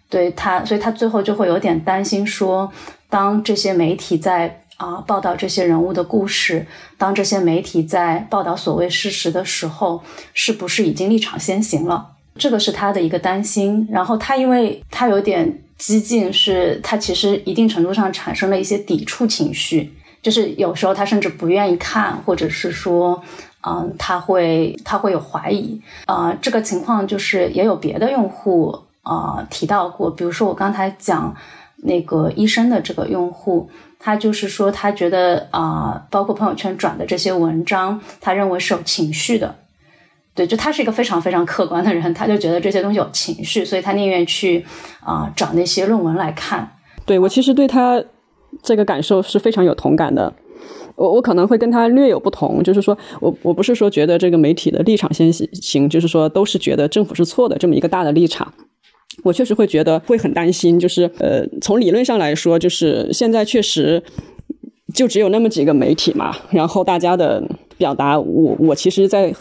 [0.09, 2.73] 对他，所以他最后就会有点担心说，
[3.09, 4.63] 当这些媒体在。
[4.79, 6.67] 啊，报道这些人物的故事，
[6.99, 10.03] 当这些媒体在报道所谓事实的时候，
[10.35, 12.09] 是不是已经立场先行了？
[12.37, 13.89] 这个是他的一个担心。
[13.91, 23.23] 然后他因为他有点激进，是他其实一定程度上产生了一些抵触情绪，就是有时候他甚至不愿意看，或者是说，
[23.67, 25.81] 嗯，他会他会有怀疑。
[26.05, 31.35] 啊，这个情况就是也有别的用户啊提到过，比如说我刚才讲
[31.85, 33.71] 那个医生的这个用户。
[33.99, 39.53] 他就是说，他觉得啊，包括朋友圈转的这些文章，他认为是有情绪的。
[40.35, 44.65] 对，就他是一个非常非常客观的人，他就觉得这些东西有情绪，所以他宁愿去
[45.01, 46.71] 啊找那些论文来看。
[47.07, 48.01] 对我其实对他
[48.63, 50.33] 这个感受是非常有同感的。
[50.95, 58.53] 我我可能会跟他略有不同，就是说我我不是说觉得这个媒体的立场先行，就是说都是觉得政府是错的这么一个大的立场。
[59.23, 64.03] 我确实会觉得会很担心，就是呃，从理论上来说，就是现在确实
[64.95, 67.43] 就只有那么几个媒体嘛，然后大家的
[67.79, 69.35] 表达，我我其实，在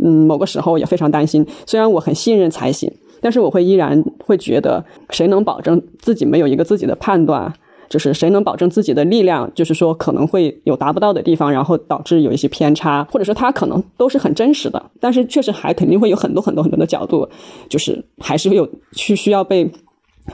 [0.00, 1.46] 嗯某个时候也非常担心。
[1.66, 2.90] 虽然我很信任才行，
[3.20, 7.52] 但是我会依然会觉得，谁能保证自己没有一个自己的判断？
[7.92, 17.28] 就是谁能保证自己的力量，就是说可能会有达不到的地方，然后导致有一些偏差，或者说他可能都是很真实的，但是确实还肯定会有很多很多很多的角度，
[17.68, 19.70] 就是还是会有去需要被。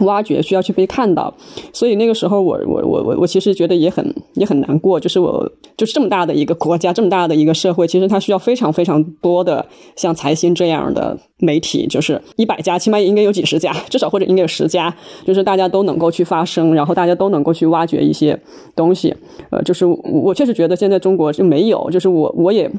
[0.01, 1.33] 挖掘需要去被看到，
[1.73, 9.65] 所以那个时候我我我我我其实觉得也很也很难过，就是我就是这么大的一个国家，这么大的一个社会，其实它需要非常非常多的
[9.97, 18.39] 像财新这样的媒体，就是一百家，起码也应该有几十家， 至少或者应该有十家，就是大家都能够去发声，然后大家都能够去挖掘一些
[18.77, 19.15] 东西。
[19.51, 22.71] 呃，就是我确实觉得现在中国就没有，就是我我也。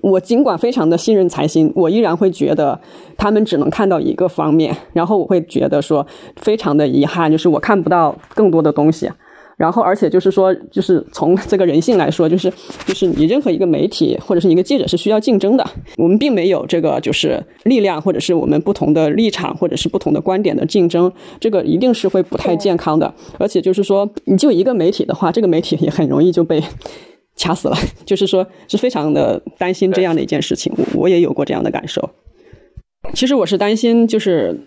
[0.00, 2.78] 我尽管非常的信任财新，我依然会觉得
[3.16, 9.10] 他们只能看到一个方面，然后我会觉得说非常的遗憾，就是我看不到更多的东西。
[9.56, 12.48] 然后，而且就是说，就是从这个人性来说，就是
[12.86, 15.66] 就是你任何一个媒体或者是一个记者是需要竞争的。
[15.96, 23.12] 我们并没有这个就是力量，或者是我们不同的立场或者是不同的观点的竞争，这个一定是会不太健康的。
[23.36, 26.62] 而且就是说，你就一个媒体的话，这个媒体也很容易就被
[27.38, 27.76] 掐死了。
[28.04, 30.70] 就是说，是非常的担心这样的一件事情。
[30.92, 32.10] 我也有过这样的感受。
[33.14, 34.60] 其实我是担心，就是。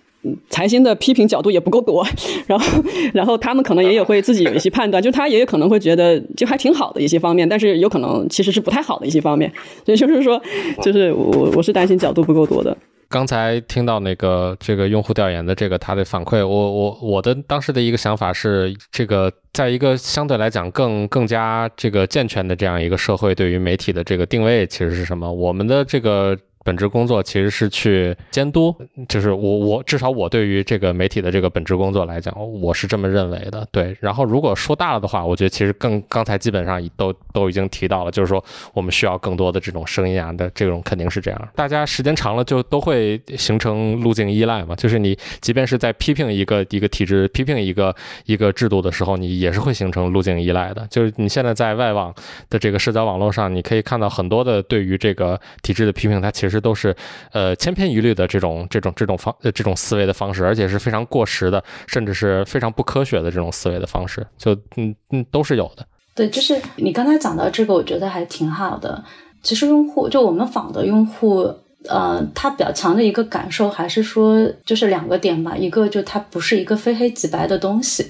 [0.52, 2.06] 财新的批评角度也不够多，
[2.46, 9.52] 然后，然后他们可能也有会自己有一些判断，就他也有可能会觉得就还挺好的一些方面，但是有可能其实是不太好的一些方面，
[9.84, 10.40] 所以就是说，
[10.84, 12.78] 就是我我是担心角度不够多的。
[13.12, 25.32] 刚才听到那个这个用户调研的这个他的反馈，我我我的当时的一个想法是，这个在一个相对来讲更更加这个健全的这样一个社会，对于媒体的这个定位其实是什么？
[25.32, 26.36] 我们的这个。
[26.64, 28.76] 本职工作其实是去监督，
[29.09, 33.68] 就是我我至少我对于这个媒体的这个本职工作来讲，我是这么认为的。
[33.72, 38.43] 对，然后如果说大了的话，我觉得其实更刚才基本上都都已经提到了，就是说
[38.74, 41.49] 我们需要更多的这种声音啊的这种肯定是这样。
[41.55, 47.95] 大家时间长了就都会形成路径依赖嘛，就是你即便是在批评一个一个体制、批评一个
[48.26, 50.86] 一个制度的时候，你也是会形成路径依赖的。
[50.91, 52.14] 就是你现在在外网
[52.51, 56.51] 的这个社交网络上，你可以看到很多的对于这个体制的批评，它其实。
[56.52, 56.93] 其实都是
[57.32, 65.88] 呃千篇一律的这种这种这种方呃这种思维的方式，而且是非常过时的，甚至是非常不科学的这种思维的方式，就嗯嗯都是有的。
[66.14, 69.02] 对，就是你刚才讲到这个，我觉得还挺好的。
[69.41, 71.49] 其实用户就我们访的用户，
[71.88, 78.06] 呃，他比较强的一个感受还是说，就是两个点吧，一个就它不是一个非黑即白的东西，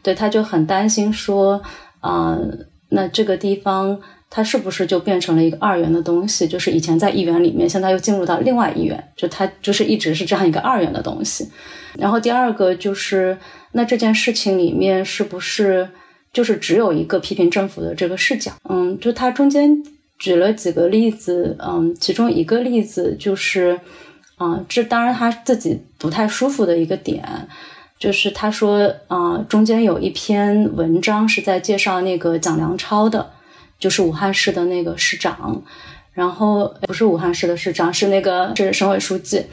[0.00, 1.60] 对，他就很担心说，
[1.98, 2.38] 啊，
[2.90, 4.00] 那这个地方。
[4.36, 6.48] 它是不是就变成了一个二元的东西？
[6.48, 11.48] 就是以前在一元里面，现在又进入到另外一元，就它就是一直是这样一个二元的东西。
[11.96, 13.38] 然后第二个就是，
[13.70, 15.88] 那这件事情里面是不是
[16.32, 18.50] 就是只有一个批评政府的这个视角？
[18.68, 19.80] 嗯，就他中间
[20.18, 23.78] 举了几个例子，嗯，其中一个例子就是，
[24.34, 27.22] 啊，这当然他自己不太舒服的一个点，
[28.00, 33.30] 就是他说，啊，中间有一篇文章是在介绍那个蒋梁超的。
[33.84, 35.62] 就是武汉市的那个市长，
[36.14, 39.44] 然后不是武汉市的市长，是那个是省委书记，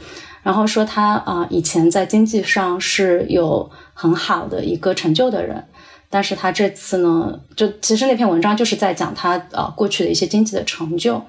[0.42, 5.62] 然后说他啊以前在经济上是有很好的一个成就的人，
[6.08, 11.22] 但是他这次呢，就其实那篇文章就是在讲他啊过去的一些经济的成就，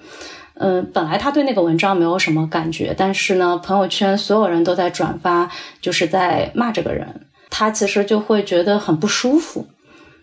[0.53, 5.51] 嗯，本来他对那个文章没有什么感觉，但是呢，朋友圈所有人都在转发，
[5.81, 9.67] 就是在骂这个人，他其实就会觉得很不舒服。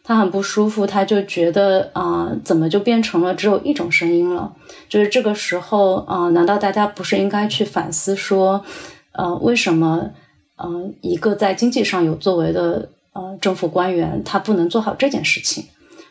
[0.02, 4.52] 他很不舒服，他就觉得啊，怎么就变成了只有一种声音了？
[4.88, 8.64] 就是这个时候啊，难道大家不是应该去反思说，
[9.12, 10.10] 呃，为什么
[10.56, 15.64] 嗯，一个在经济上有作为的呃政府官员，他不能做好这件事情？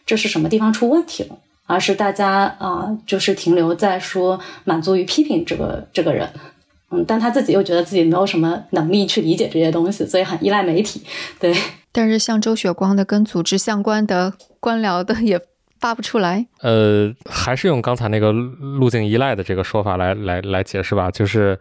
[0.06, 1.38] 这是什么地方出问题了？
[1.66, 6.28] 而是大家啊，就是停留在说满足于批评这个这个人，
[6.92, 11.04] 嗯，但他自己又觉得自己没有什么能力去理解这些东西，所以很依赖媒体，
[11.40, 11.54] 对。
[11.92, 15.40] 但是像周雪光的跟组织相关的官僚的也
[15.80, 16.46] 发不出来。
[16.62, 21.10] 呃，还是用刚才那个路径依赖的这个说法来来来解释吧。
[21.10, 21.58] 就是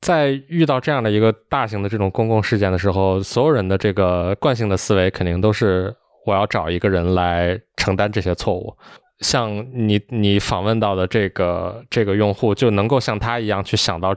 [0.00, 5.94] 在遇到这样的一个大型的这种公共事件的时候，所有人的这个惯性的思维肯定都是
[6.26, 8.76] 我要找一个人来承担这些错误。
[9.22, 14.14] 像你你访问到的这个这个用户，就能够像他一样去想到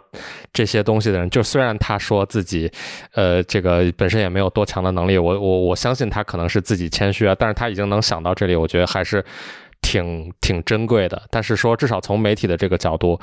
[0.52, 2.70] 这些东西的人，就虽然他说自己，
[3.14, 9.24] 呃，这个本身也没有多强的能力，我我我相信他可能是自己谦虚啊，但是他已经能想到这里，我觉得还是
[9.82, 11.22] 挺挺珍贵的。
[11.30, 13.20] 但是说至少从媒体的这个角度，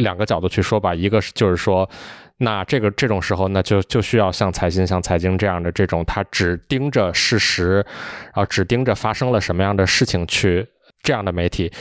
[0.00, 1.88] 两个角度去说吧，一个是就是说，
[2.38, 10.66] 那这个这种时候，那就就需要像财新、像财经这样的这种，他只盯着事实，然后只盯着发生了什么样的事情去。
[11.02, 11.72] 这样的媒体，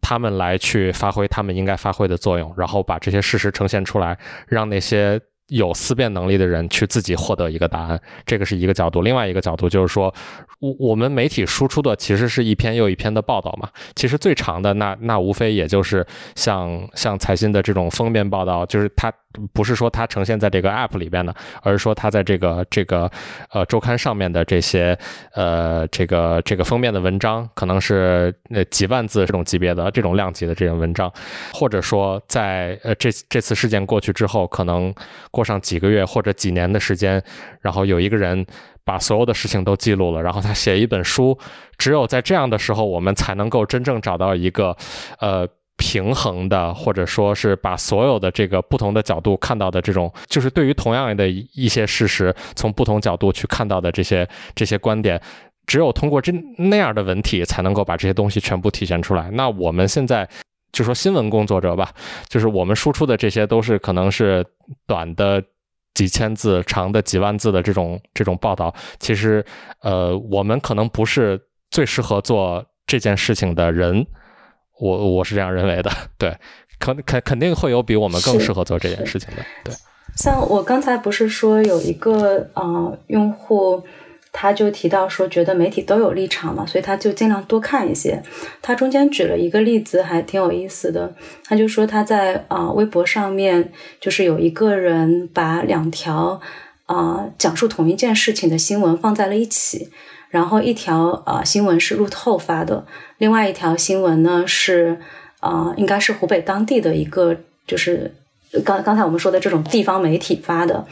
[0.00, 5.20] 他们来去发挥他们应该发挥的作用，然后把这些事实呈现出来，让那些。
[5.50, 9.02] 有思辨能力的人去自己获得一个答案，这个是一个角度。
[9.02, 10.12] 另外一个角度就是说，
[10.60, 13.68] 我我们媒体输出的其实是一篇又一篇的报道嘛。
[13.94, 19.12] 其实最长的那那无非也就是像像财新的这种封面报道，就是它
[19.52, 23.10] 不是说它呈现在这个 app 里边的，而是说它在这个这个
[23.50, 24.96] 呃周刊上面的这些
[25.34, 31.12] 呃这个这个封面的文章，可能是呃几万字这种级别的这种量级的这种文章，
[31.52, 34.94] 或者说在呃这这次事件过去之后，可能。
[35.40, 37.22] 过上几个月或者几年的时间，
[37.62, 38.44] 然后有一个人
[38.84, 41.38] 把所有的事情都记录了，然后他写一本书。
[41.78, 44.76] 只有在这样的时候，我们才能够真正找到一个，
[45.18, 55.20] 呃，平衡的，或者说是把所有的这个不同的角度看到的这种，就是对于同样的一些事实，从不同角度去看到的这些这些观点。
[55.66, 59.30] 只有通过这那样的文体，才能够把这些东西全部体现出来。
[59.30, 60.28] 那我们现在
[60.72, 61.92] 就说新闻工作者吧，
[62.28, 64.44] 就是我们输出的这些都是可能是
[64.86, 65.42] 短的
[65.94, 68.74] 几千字、长的几万字的这种这种报道。
[68.98, 69.44] 其实，
[69.82, 71.40] 呃，我们可能不是
[71.70, 74.06] 最适合做这件事情的人。
[74.78, 75.90] 我我是这样认为的。
[76.16, 76.36] 对，
[76.78, 79.42] 肯肯肯定会有比我们更适合做这件事情的。
[79.64, 79.74] 对，
[80.16, 83.82] 像我刚才不是说有一个啊用户。
[84.32, 88.22] 他就提到说，觉得媒体都有立场嘛，所以他就尽量多看一些。
[88.62, 91.12] 他中间举了一个例子，还挺有意思的。
[91.44, 96.40] 他就说他在啊微博上面，就是有一个人把两条
[96.86, 99.90] 啊讲述同一件事情的新闻放在了一起，
[100.28, 102.86] 然后一条啊新闻是路透发的，
[103.18, 105.00] 另外一条新闻呢是
[105.40, 108.14] 啊应该是湖北当地的一个，就是
[108.64, 110.86] 刚刚才我们说的这种地方媒体发的。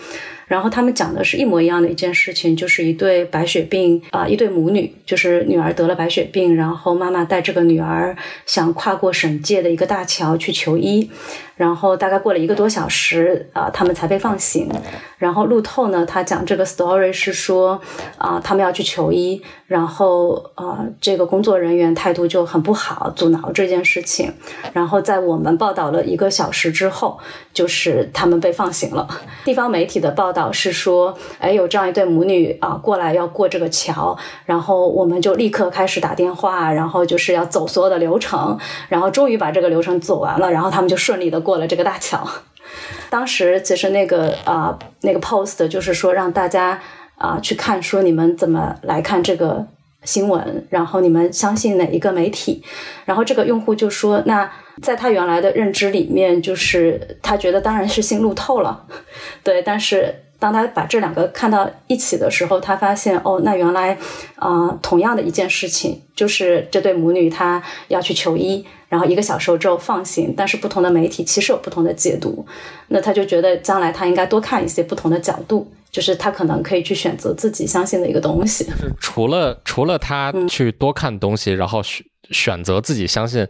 [0.48, 11.08] 然后他们讲的是一模一样的一件事情，就是一对白血病啊，一对母女，就是女儿得了白血病，然后妈妈带这个女儿想跨过省界的一个大桥去求医。
[11.56, 14.70] 然后大概过了一个多小时啊，他们才被放行。
[15.18, 17.80] 然后路透呢，他讲这个 story 是说
[18.16, 24.32] 啊，他们要去求医，然后啊，这个工作人员态度就很不好，阻挠这件事情。
[24.72, 27.18] 然后在我们报道了一个小时之后，
[27.52, 29.08] 就是他们被放行了。
[29.44, 38.56] 地方媒体的报道是说，哎，有这样一对母女啊，过来要过这个桥，然后我们就立刻开始打电话，然后就是要走所有的流程，
[38.88, 41.38] 然后终于把这个流程走完了，然后他们就顺利的。
[41.48, 42.28] 过了这个大桥，
[43.08, 46.78] 当时其实那个啊那个 post 就是说让大家
[47.16, 49.64] 啊去看说你们怎么来看这个
[50.02, 52.62] 新闻，然后你们相信哪一个媒体？
[53.06, 54.50] 然后这个用户就说，那
[54.82, 58.84] 在他原来的认知里面，就是他觉得当然是信路透了，
[59.42, 60.24] 对，但是。
[60.38, 63.98] 当他把这两个看到一起的时候，他发现哦，那原来
[64.36, 72.46] 啊，同样的一件事情，就是这对母女她要去求医，然后一个小时之后放行，但是不同的媒体其实有不同的解读。
[72.88, 78.64] 那他就觉得将来他应该多看一些不同的角度，就是他可能可以去选择自己相信的一个东西。
[78.64, 83.44] 就 是除了除了他去多看东西，然后选选择自己相信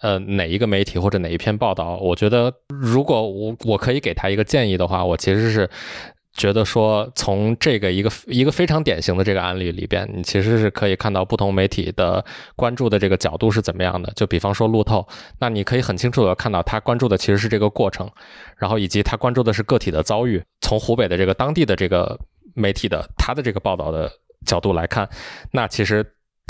[0.00, 5.70] 呃哪一个媒体或者哪一篇报道，我觉得如果我我可以给他一个建议的话，我其实是。
[6.34, 12.24] 觉得说，从这个一个一个非常典型的这个案例里边，你其实是可以看到不同媒体的
[12.56, 14.12] 关注的这个角度是怎么样的。
[14.16, 15.06] 就比方说路透，
[15.38, 18.10] 那你可以很清楚的看到他关注的其实是这个过程，
[18.56, 20.42] 然后以及他关注的是个体的遭遇。
[20.60, 22.18] 从湖北的这个当地的这个
[22.54, 24.10] 媒体的他的这个报道的
[24.44, 25.08] 角度来看，
[25.52, 26.04] 那其实。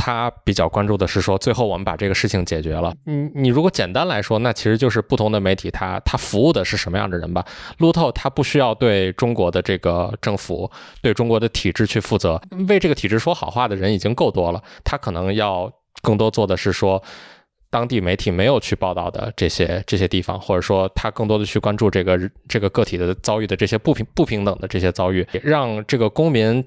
[0.04, 2.94] 他比较关注的是说，最后我们把这个事情解决了。
[3.04, 7.42] 你你如果简单来说，那其实就是不同的媒体，它它服务的是什么样的人吧。
[7.78, 12.38] 路透它不需要对中国的这个政府、对中国的体制去负责，
[12.68, 14.62] 为这个体制说好话的人已经够多了。
[14.84, 17.02] 他可能要更多做的是说，
[17.70, 26.62] 当地媒体没有去报道的这些这些地方，或者说他更多的去关注这个这个个体的遭遇的这些不平不平等的这些遭遇，让这个公民。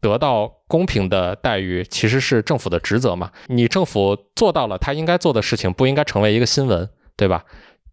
[0.00, 3.30] 得到公平的待遇其实是政府的职责嘛？
[3.46, 7.44] 你政府做到了他应该做的事情，不应该成为一个新闻，对吧？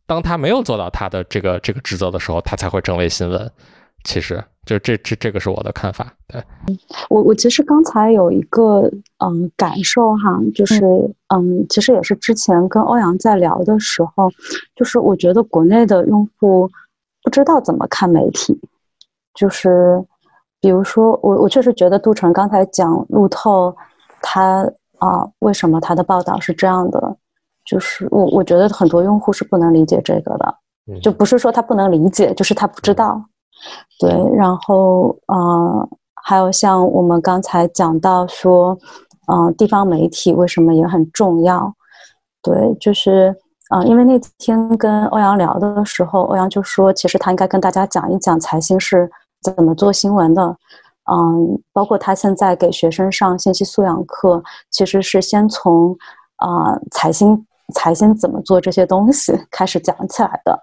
[0.06, 3.52] 当他没有做到他的这个这个职责的时候，他才会成为新闻。
[4.04, 6.14] 其实就这这这个是我的看法。
[6.28, 6.44] 对，
[7.10, 8.82] 我我其实刚才有一个
[9.20, 10.84] 嗯感受哈，就是
[11.34, 14.30] 嗯，其实也是之前跟欧阳在聊的时候，
[14.76, 16.70] 就是我觉得国内的用户
[17.24, 18.60] 不知道怎么看媒体，
[19.34, 20.04] 就是。
[20.64, 23.76] 比如说，我我确实觉得杜成刚才讲路透，
[24.22, 24.66] 他
[24.98, 27.18] 啊，为什么他的报道是这样的？
[27.66, 30.56] 就是我我觉得很多用户是不能理解这个的，
[31.02, 33.22] 就不是说他不能理解，就是他不知道。
[34.00, 35.90] 对，然后呃，
[36.24, 38.78] 还有像我们刚才讲到说，
[39.28, 41.74] 嗯，地方媒体为什么也很重要？
[42.42, 43.36] 对，就是
[43.68, 49.12] 啊，因为那天跟欧阳聊的时候，欧阳就说，其实他应该跟大家讲一讲财新是。
[49.44, 50.58] 怎么做新闻的？
[51.12, 54.42] 嗯，包括他现在给学生上信息素养课，
[54.72, 55.94] 其实是先从
[56.38, 60.58] 啊财新财新怎么做这些东西开始讲起来的。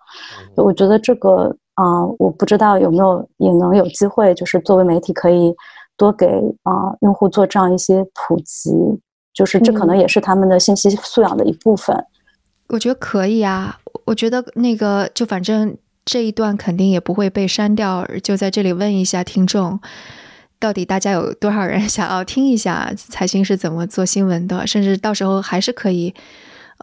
[0.57, 5.55] 我觉得这个啊，我不知道有没有也能有机会，就是作为媒体可以
[5.99, 6.27] 多给
[6.63, 8.73] 啊用户做这样一些普及，
[9.35, 12.03] 就是这可能也是他们的信息素养的一部分。
[12.69, 15.77] 我觉得可以啊，我觉得那个就反正。
[16.05, 19.79] 这一段肯定也不会被删掉，就在这里问一下听众，
[20.59, 24.67] 到底大家有多少人想要听一下财经是怎么做新闻的？
[24.67, 26.15] 甚至到时候还是可以，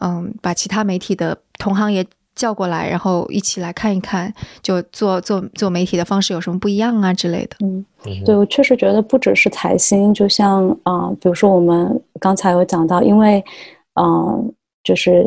[0.02, 4.32] 嗯，把其他媒体的同行也叫过来，然后一起来看一看，
[4.62, 7.56] 就做做做媒体的方式有什么不一样啊之类的。
[7.64, 7.84] 嗯，
[8.24, 13.44] 对我确实觉得不只是财新，就像啊，比如说我们刚才有讲到，因为
[14.00, 14.54] 嗯，
[14.84, 15.24] 就是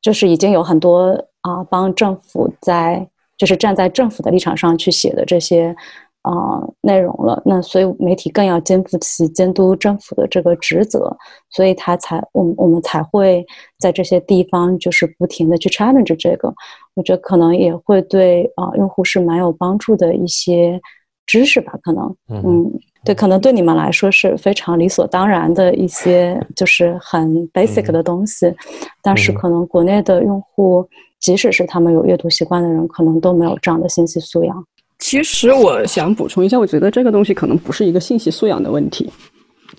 [0.00, 1.12] 就是已经有很多
[1.42, 3.08] 啊，帮政府在
[3.42, 5.74] 就是站在政府的立场上去写的这些。
[6.22, 11.12] 啊，内容了，那所以媒体更要肩负起监督政府的这个职责，
[11.50, 13.44] 所以他才，我们我们才会
[13.80, 16.54] 在这些地方就是不停的去 challenge 这个，
[16.94, 20.80] 我觉得可能也会对啊用户是蛮有帮助的一些
[21.26, 22.70] 知识吧，可能，嗯，
[23.04, 28.54] 对，可能对你们来说是非常理所当然的一些就是很 basic 的东西，
[29.02, 30.88] 但是可能国内的用户，
[31.22, 34.62] 即使是他们有阅读习惯的人，可能都没有这样的信息素养。
[34.98, 39.08] 其实我想补充一下，我觉得这个东西可能不是一个信息素养的问题。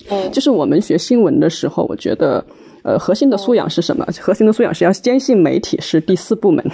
[0.09, 2.43] 嗯，就是我们学新闻的时候，我觉得，
[2.83, 4.05] 呃，核心的素养是什么？
[4.19, 6.65] 核心的素养是要坚信媒体是第四部门，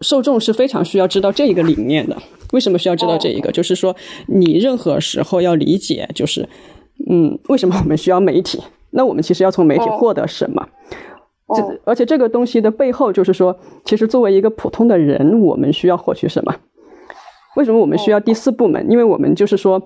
[0.00, 2.16] 受众是非常需要知道这一个理念的。
[2.52, 3.52] 为什么需要知道这一个？
[3.52, 3.94] 就是说，
[4.26, 6.48] 你任何时候要理解，就是，
[7.08, 8.60] 嗯，为什么我们需要媒体？
[8.90, 10.66] 那我们其实要从媒体获得什么？
[11.56, 16.54] 这而且这个东西的背后，就是说，其实作为一个普通的人，我们需要获取什么？
[17.56, 18.90] 为什么我们需要第四部门？
[18.90, 19.82] 因为我们就是说，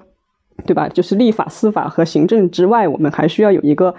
[0.67, 0.89] 对吧？
[0.89, 3.95] 就是立法、司法和行政之外，我们还需要有一个，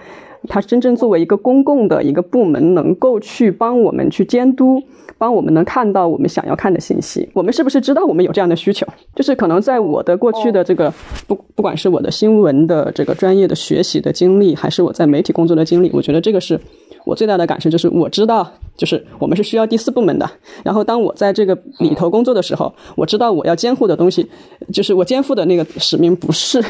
[0.48, 4.82] 它真正作为一个公共的一个部门，能够去帮我们去监督，
[5.18, 7.28] 帮我们能看到我们想要看的信息。
[7.34, 8.86] 我们是不是知道我们有这样的需求？
[9.14, 10.92] 就是可能在我的过去的这个
[11.26, 16.60] 不，不管是我的新闻的这个专业的学习的经历，还是我在媒体工作的经历，我觉得这个是。
[17.06, 20.26] 我最大的感受就是，我知道，就是我们是需要第四部门的。
[20.62, 24.26] 然后，当我在这个里头工作的时候，我知道我要监护的东西，
[24.72, 26.64] 就是我肩负的那个使命，不是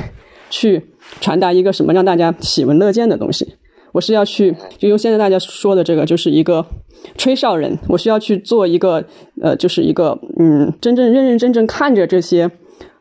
[0.50, 0.82] 去
[1.20, 3.54] 传达一个什么让大家喜闻乐见的东西，
[3.94, 6.66] 我是要去，就用现在大家说的这个，就是一个
[7.16, 7.78] 吹哨人。
[7.88, 9.04] 我需要去做一个，
[9.40, 12.50] 呃，就是一个，嗯，真正认认真真看着这些。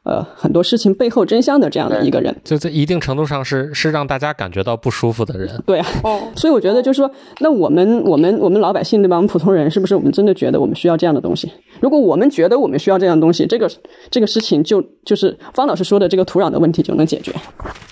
[0.04, 5.50] 呃，很多事情背后真相的这样的一个人，就在一定程度上是是让大家感觉到不舒服的人。
[5.66, 5.88] 对啊，
[6.36, 7.10] 所以我觉得就是说，
[7.40, 9.16] 那我们我们我们老百姓对吧？
[9.16, 11.50] 我们普通人是不是我们真的觉得我们需要这样的东西？
[11.80, 13.70] 如果我们觉得我们需要这样的东西，这个
[14.12, 17.32] 这个事情就就是方老师说的这个土壤的问题就能解决。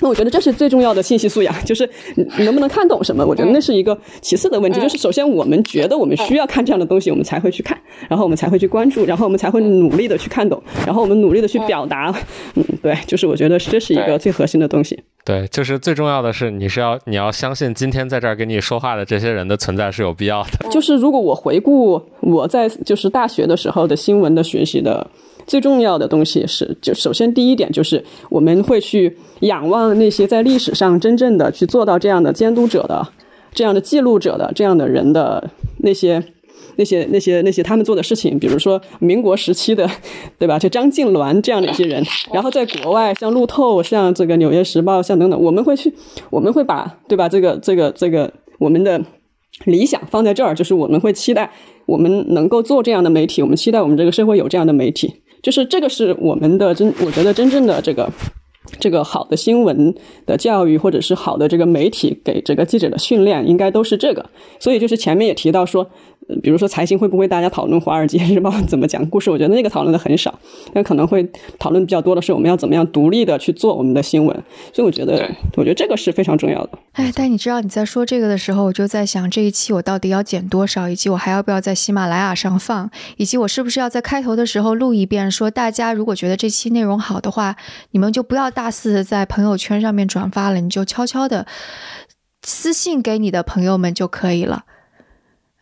[0.02, 3.26] 那我觉得这是最重要的信息素养，就是你能不能看懂什么？
[3.26, 4.82] 我觉得那是一个其次的问题。
[4.82, 7.80] 就是首先我们觉得我们需要看这样的东西，我们才会去看，
[8.10, 12.01] 然后我们才会去关注，然后我们才会努力的去看懂，然后我们努力的去表达。
[12.06, 12.20] 啊，
[12.56, 15.00] 嗯，对，就是我觉得这是一个最核心的东西。
[15.24, 20.70] 对，就是最重要的是，你是要你要相信今天在这儿跟你说话的这些人的存在是有必要的。
[20.72, 25.06] 就是如果我回顾我在就是大学的时候的新闻的学习的
[25.46, 33.08] 最重要的东西是，就首先第一点就是我们会去仰望那些在历史上真正的去做到这样的监督者的、
[33.54, 36.24] 这样的记录者的这样的人的那些。
[36.78, 39.90] 那些那些那些他们做的事情，比如说民国时期的，
[40.40, 40.58] 对吧？
[40.58, 42.04] 就张敬鸾这样的一些人，
[42.34, 45.94] 然后在国外像路透、像这个纽约时报、像等等，我们会去，
[46.30, 47.30] 我们会把，对吧？
[47.30, 49.02] 这个这个这个我们的
[49.66, 51.52] 理想放在这儿，就是我们会期待
[51.86, 58.10] 我们能够做这样的媒体，我们期待我们这个社会有这样的媒体，就是这个是我们的真，我觉得真正的这个。
[58.80, 59.94] 这个好的新闻
[60.26, 64.30] 的教育，或者是好的这个媒体给这个记者的训练，应该都是这个。
[64.60, 65.90] 所以就是前面也提到说，
[66.42, 69.32] 比如说财经会不会大家讨论《华尔街日报》怎么讲故事？
[69.32, 70.40] 我觉得那个讨论的很少，
[70.74, 71.28] 那可能会
[71.58, 74.36] 讨论比较多的是我们要怎么样独立的去做我们的新闻。
[74.72, 76.70] 所以我觉得，我觉得这个是非常重要的。
[76.94, 87.56] 哎，但你知道你在说这个的时候，我就在想这一期我到底要剪多少，以及我还要不要在喜马拉雅上放，以及我是不是要在开头的时候录一遍，说大家如果觉得这期内容好的话，
[87.92, 88.52] 你们就不要。
[88.52, 91.48] 大大肆的在朋友圈上面转发了，你就悄悄的
[92.44, 94.66] 私信给你的朋友们就可以了。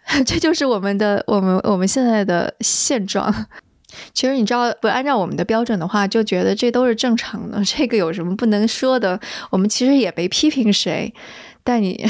[0.28, 3.34] 这就是我们的我们我们现在的现状。
[4.14, 7.64] 其实你知道，不按照我们的标准的话，就觉得这都是正常的。
[7.64, 9.18] 这个有什么不能说的？
[9.50, 11.14] 我们其实也没批评谁。
[11.64, 12.06] 但你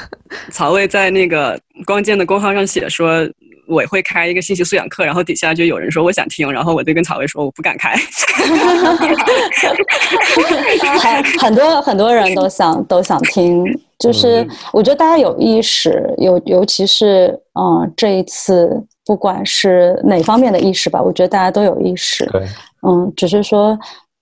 [0.50, 3.28] 曹魏在那个光剑的公号上写说。
[3.70, 7.94] 我会开一个信息素养课，然后底下就有人说我想听，然后我就跟草薇说我不敢开。
[11.40, 13.64] 很多很多人都想都想听，
[13.98, 18.70] 就是我觉得大家有意识，尤尤其是嗯这一次，
[19.06, 22.26] 不管是哪方面的意识吧，我觉得大家都有意识。
[22.26, 22.42] 对，
[22.86, 23.78] 嗯，只是说。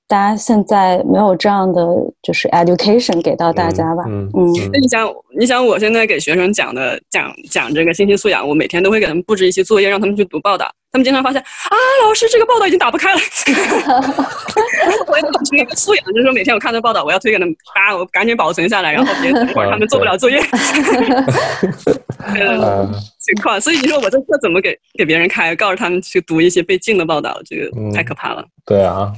[0.09, 1.85] 大家现在没有这样的
[2.23, 4.03] 就是 education 给到大家吧？
[4.09, 5.07] 嗯，嗯那你想，
[5.39, 10.67] 你想我现在给学生讲的讲讲这个信息素养，我每天都会给他们布置一些作业，让他们去读报道。
[10.91, 11.77] 他们经常发现啊，
[12.07, 13.21] 老师这个报道已经打不开了。
[15.07, 20.41] 我要保持一个素养，就是说每天我看到报道，我要推给他们，啊，我赶紧保存下来，然后别等会儿他们做不了作业。
[23.19, 23.61] 情况。
[23.61, 25.55] 所以你说我这课怎么给给别人开？
[25.55, 28.43] 告诉他们去读一些被禁的报道，这个太可怕了。
[28.65, 29.13] 对啊，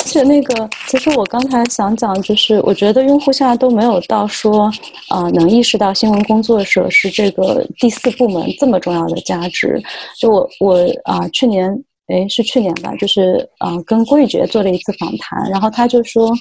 [0.00, 4.70] 而且那个，其实我刚才想讲，就是我觉得用户现在都没有到说，
[5.10, 9.78] 呃，能意识到新闻工作者是这个第四部门这么重要的价值。
[10.18, 11.70] 就我我啊，去年
[12.06, 16.32] 哎是去年吧，就是啊跟郭玉杰做了一次访谈，然后他就说，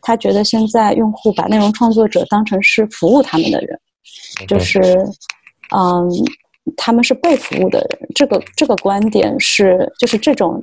[0.00, 3.78] 他觉得现在用户把内容创作者当成是服务他们的人，
[4.48, 4.80] 就是
[5.76, 6.08] 嗯，
[6.74, 8.08] 他们是被服务的人。
[8.14, 10.58] 这个这个观点是，就是这种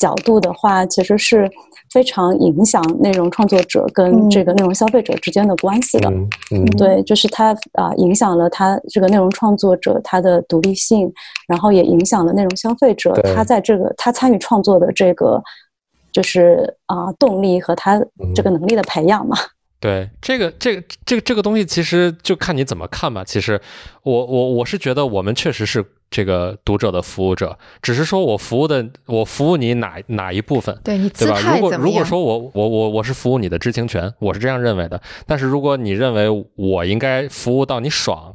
[0.00, 1.48] 角度的话，其实是。
[1.90, 6.08] 非常影响内容创作者跟这个内容消费者之间的关系的，
[6.52, 11.12] 嗯，对，就是它啊，影响了他这个内容创作者他的独立性，
[11.48, 15.42] 然后也影响了内容消费者他在这个他参与创作的这个
[16.12, 18.00] 就是啊动力和他
[18.34, 19.36] 这个能力的培养嘛。
[19.80, 23.24] 对，这个这个这个这个东西其实就看你怎么看吧。
[23.24, 23.60] 其实
[24.04, 25.84] 我我我是觉得我们确实是。
[26.10, 31.38] 这个读者的服务者，只是说我服务的，我服务你哪哪一部分，对你对吧？
[31.40, 35.00] 如果如果说我我我我是服务你的知情权，我是这样认为的。
[35.26, 38.34] 但是如果你认为我应该服务到你爽，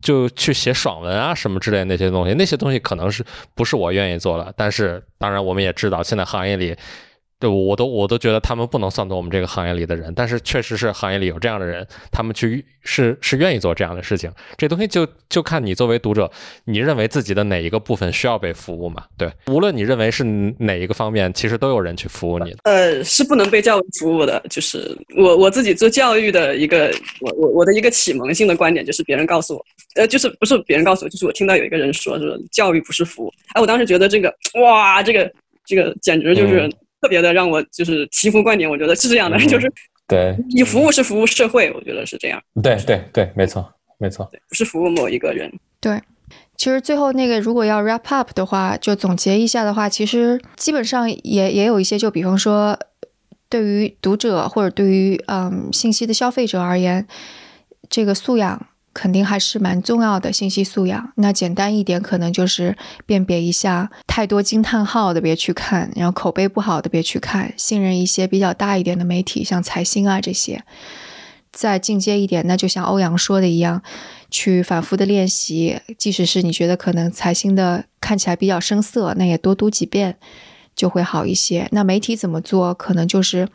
[0.00, 3.24] 就去写爽文啊什么之类的那些东西，那些东西可能是
[3.54, 4.52] 不是我愿意做的。
[4.56, 6.76] 但是当然，我们也知道现在行业里。
[7.40, 14.32] 对，我都我都觉得他们不能算作我们这个行业里的人，但是确实是行业里有这样的人，他们去是是愿意做这样的事情。
[14.56, 16.30] 这东西就就看你作为读者，
[16.64, 19.04] 你认为自己的哪一个部分需要被服务嘛？
[19.18, 20.24] 对，无论你认为是
[20.58, 22.54] 哪一个方面，其实都有人去服务你。
[22.62, 24.42] 呃，是不能被教育服务的。
[24.48, 26.90] 就是我我自己做教育的一个，
[27.20, 29.66] 我我我的一个启蒙性的观点就是别人告诉我，
[29.96, 33.32] 呃，就是不是别人告诉我，就是我听到有一个人说，说教育不是服务。
[33.54, 35.30] 哎，我当时觉得这个哇，这个
[35.66, 36.70] 这个简直就是。
[37.04, 39.70] 特别的让我就是醍醐灌顶，我觉得是这样的，就是
[40.08, 42.42] 对，你服务是服务社会，我觉得是这样。
[42.62, 45.52] 对对对，没错没错，不是服务某一个人。
[45.80, 46.00] 对，
[46.56, 52.78] 其实最后那个如果要 wrap up 的话，就总结一下的话，其实基本上也也有一些，就比方说，
[53.50, 57.06] 对于读者或者对于嗯信息的消费者而言，
[57.90, 58.66] 这个素养。
[58.94, 61.12] 肯定还是蛮重要的信息素养。
[61.16, 70.64] 那简单一点，可能就是辨别一下太多惊叹号的别去看，然后口碑不好的别去看，信任一些比较大一点的媒体，像财新啊这些。
[71.52, 73.82] 再进阶一点，那就像欧阳说的一样，
[74.30, 80.16] 去反复的练习，即使是你觉得可能财新的看起来比较生涩，那也多读几遍
[80.74, 81.68] 就会好一些。
[81.72, 82.72] 那媒体怎么做？
[82.72, 83.48] 可能就是。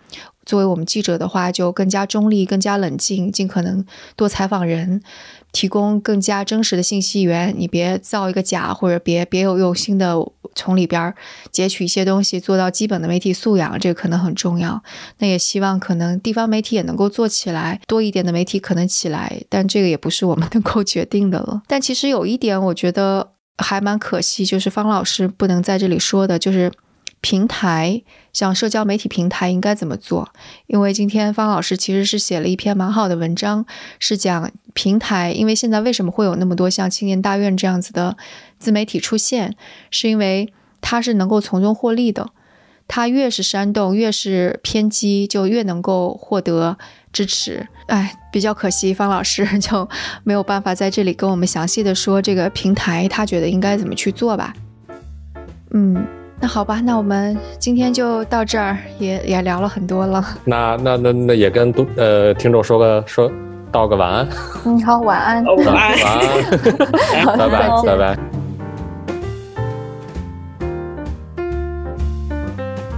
[0.49, 3.85] 作为我们记者的话，就更加中立、更加冷静，尽可能
[4.15, 4.99] 多采访人，
[5.51, 7.53] 提供更加真实的信息源。
[7.55, 10.15] 你别造一个假，或者别别有用心的
[10.55, 11.13] 从里边
[11.51, 14.81] 截取一些东西，做到基本的媒体素养，这个可能很重要。
[15.19, 21.61] 那也希望可能地方媒体也能够做起来，多一点的媒体可能起来，但这个也不是我们 能够决定的了。
[21.67, 26.71] 但其实有一点，我觉得还蛮可惜，就是方老师不能在这里说的，就是
[27.21, 28.01] 平台。
[28.31, 30.29] 像社交媒体平台应该怎么做？
[30.67, 33.65] 因为今天方老师其实是写了一篇蛮好的文章，
[33.97, 35.31] 是讲平台。
[35.31, 38.15] 因为现在为什么会有那么多像青年大院这样子的
[38.59, 39.55] 自媒体出现，
[39.89, 42.29] 是因为它是能够从中获利的。
[42.87, 46.77] 它越是煽动，越是偏激，就越能够获得
[47.11, 47.67] 支持。
[47.87, 49.89] 哎，比较可惜，方老师就
[50.23, 54.53] 没有办法在这里跟我们详细的说这个平台他觉得应该怎么去做吧。
[55.71, 56.18] 嗯。
[56.41, 60.25] 那好吧，那我们今天就到这儿，也也聊了很多了。
[60.45, 63.29] 那那那那也跟都呃听众说个说
[63.71, 64.27] 道个晚安。
[64.65, 65.43] 嗯，好，晚安。
[65.43, 65.75] 晚安。
[65.75, 65.77] 晚
[66.13, 66.41] 安。
[67.37, 68.17] 拜拜拜拜。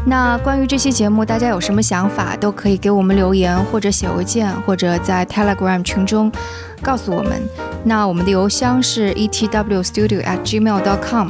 [0.06, 6.32] 那关于这期节目，大家有什么想法，都可以给我们留言，或者写邮件，或者在 Telegram 群中
[6.82, 7.42] 告诉我们。
[7.84, 11.30] 那我们的邮箱是 etwstudio@gmail.com。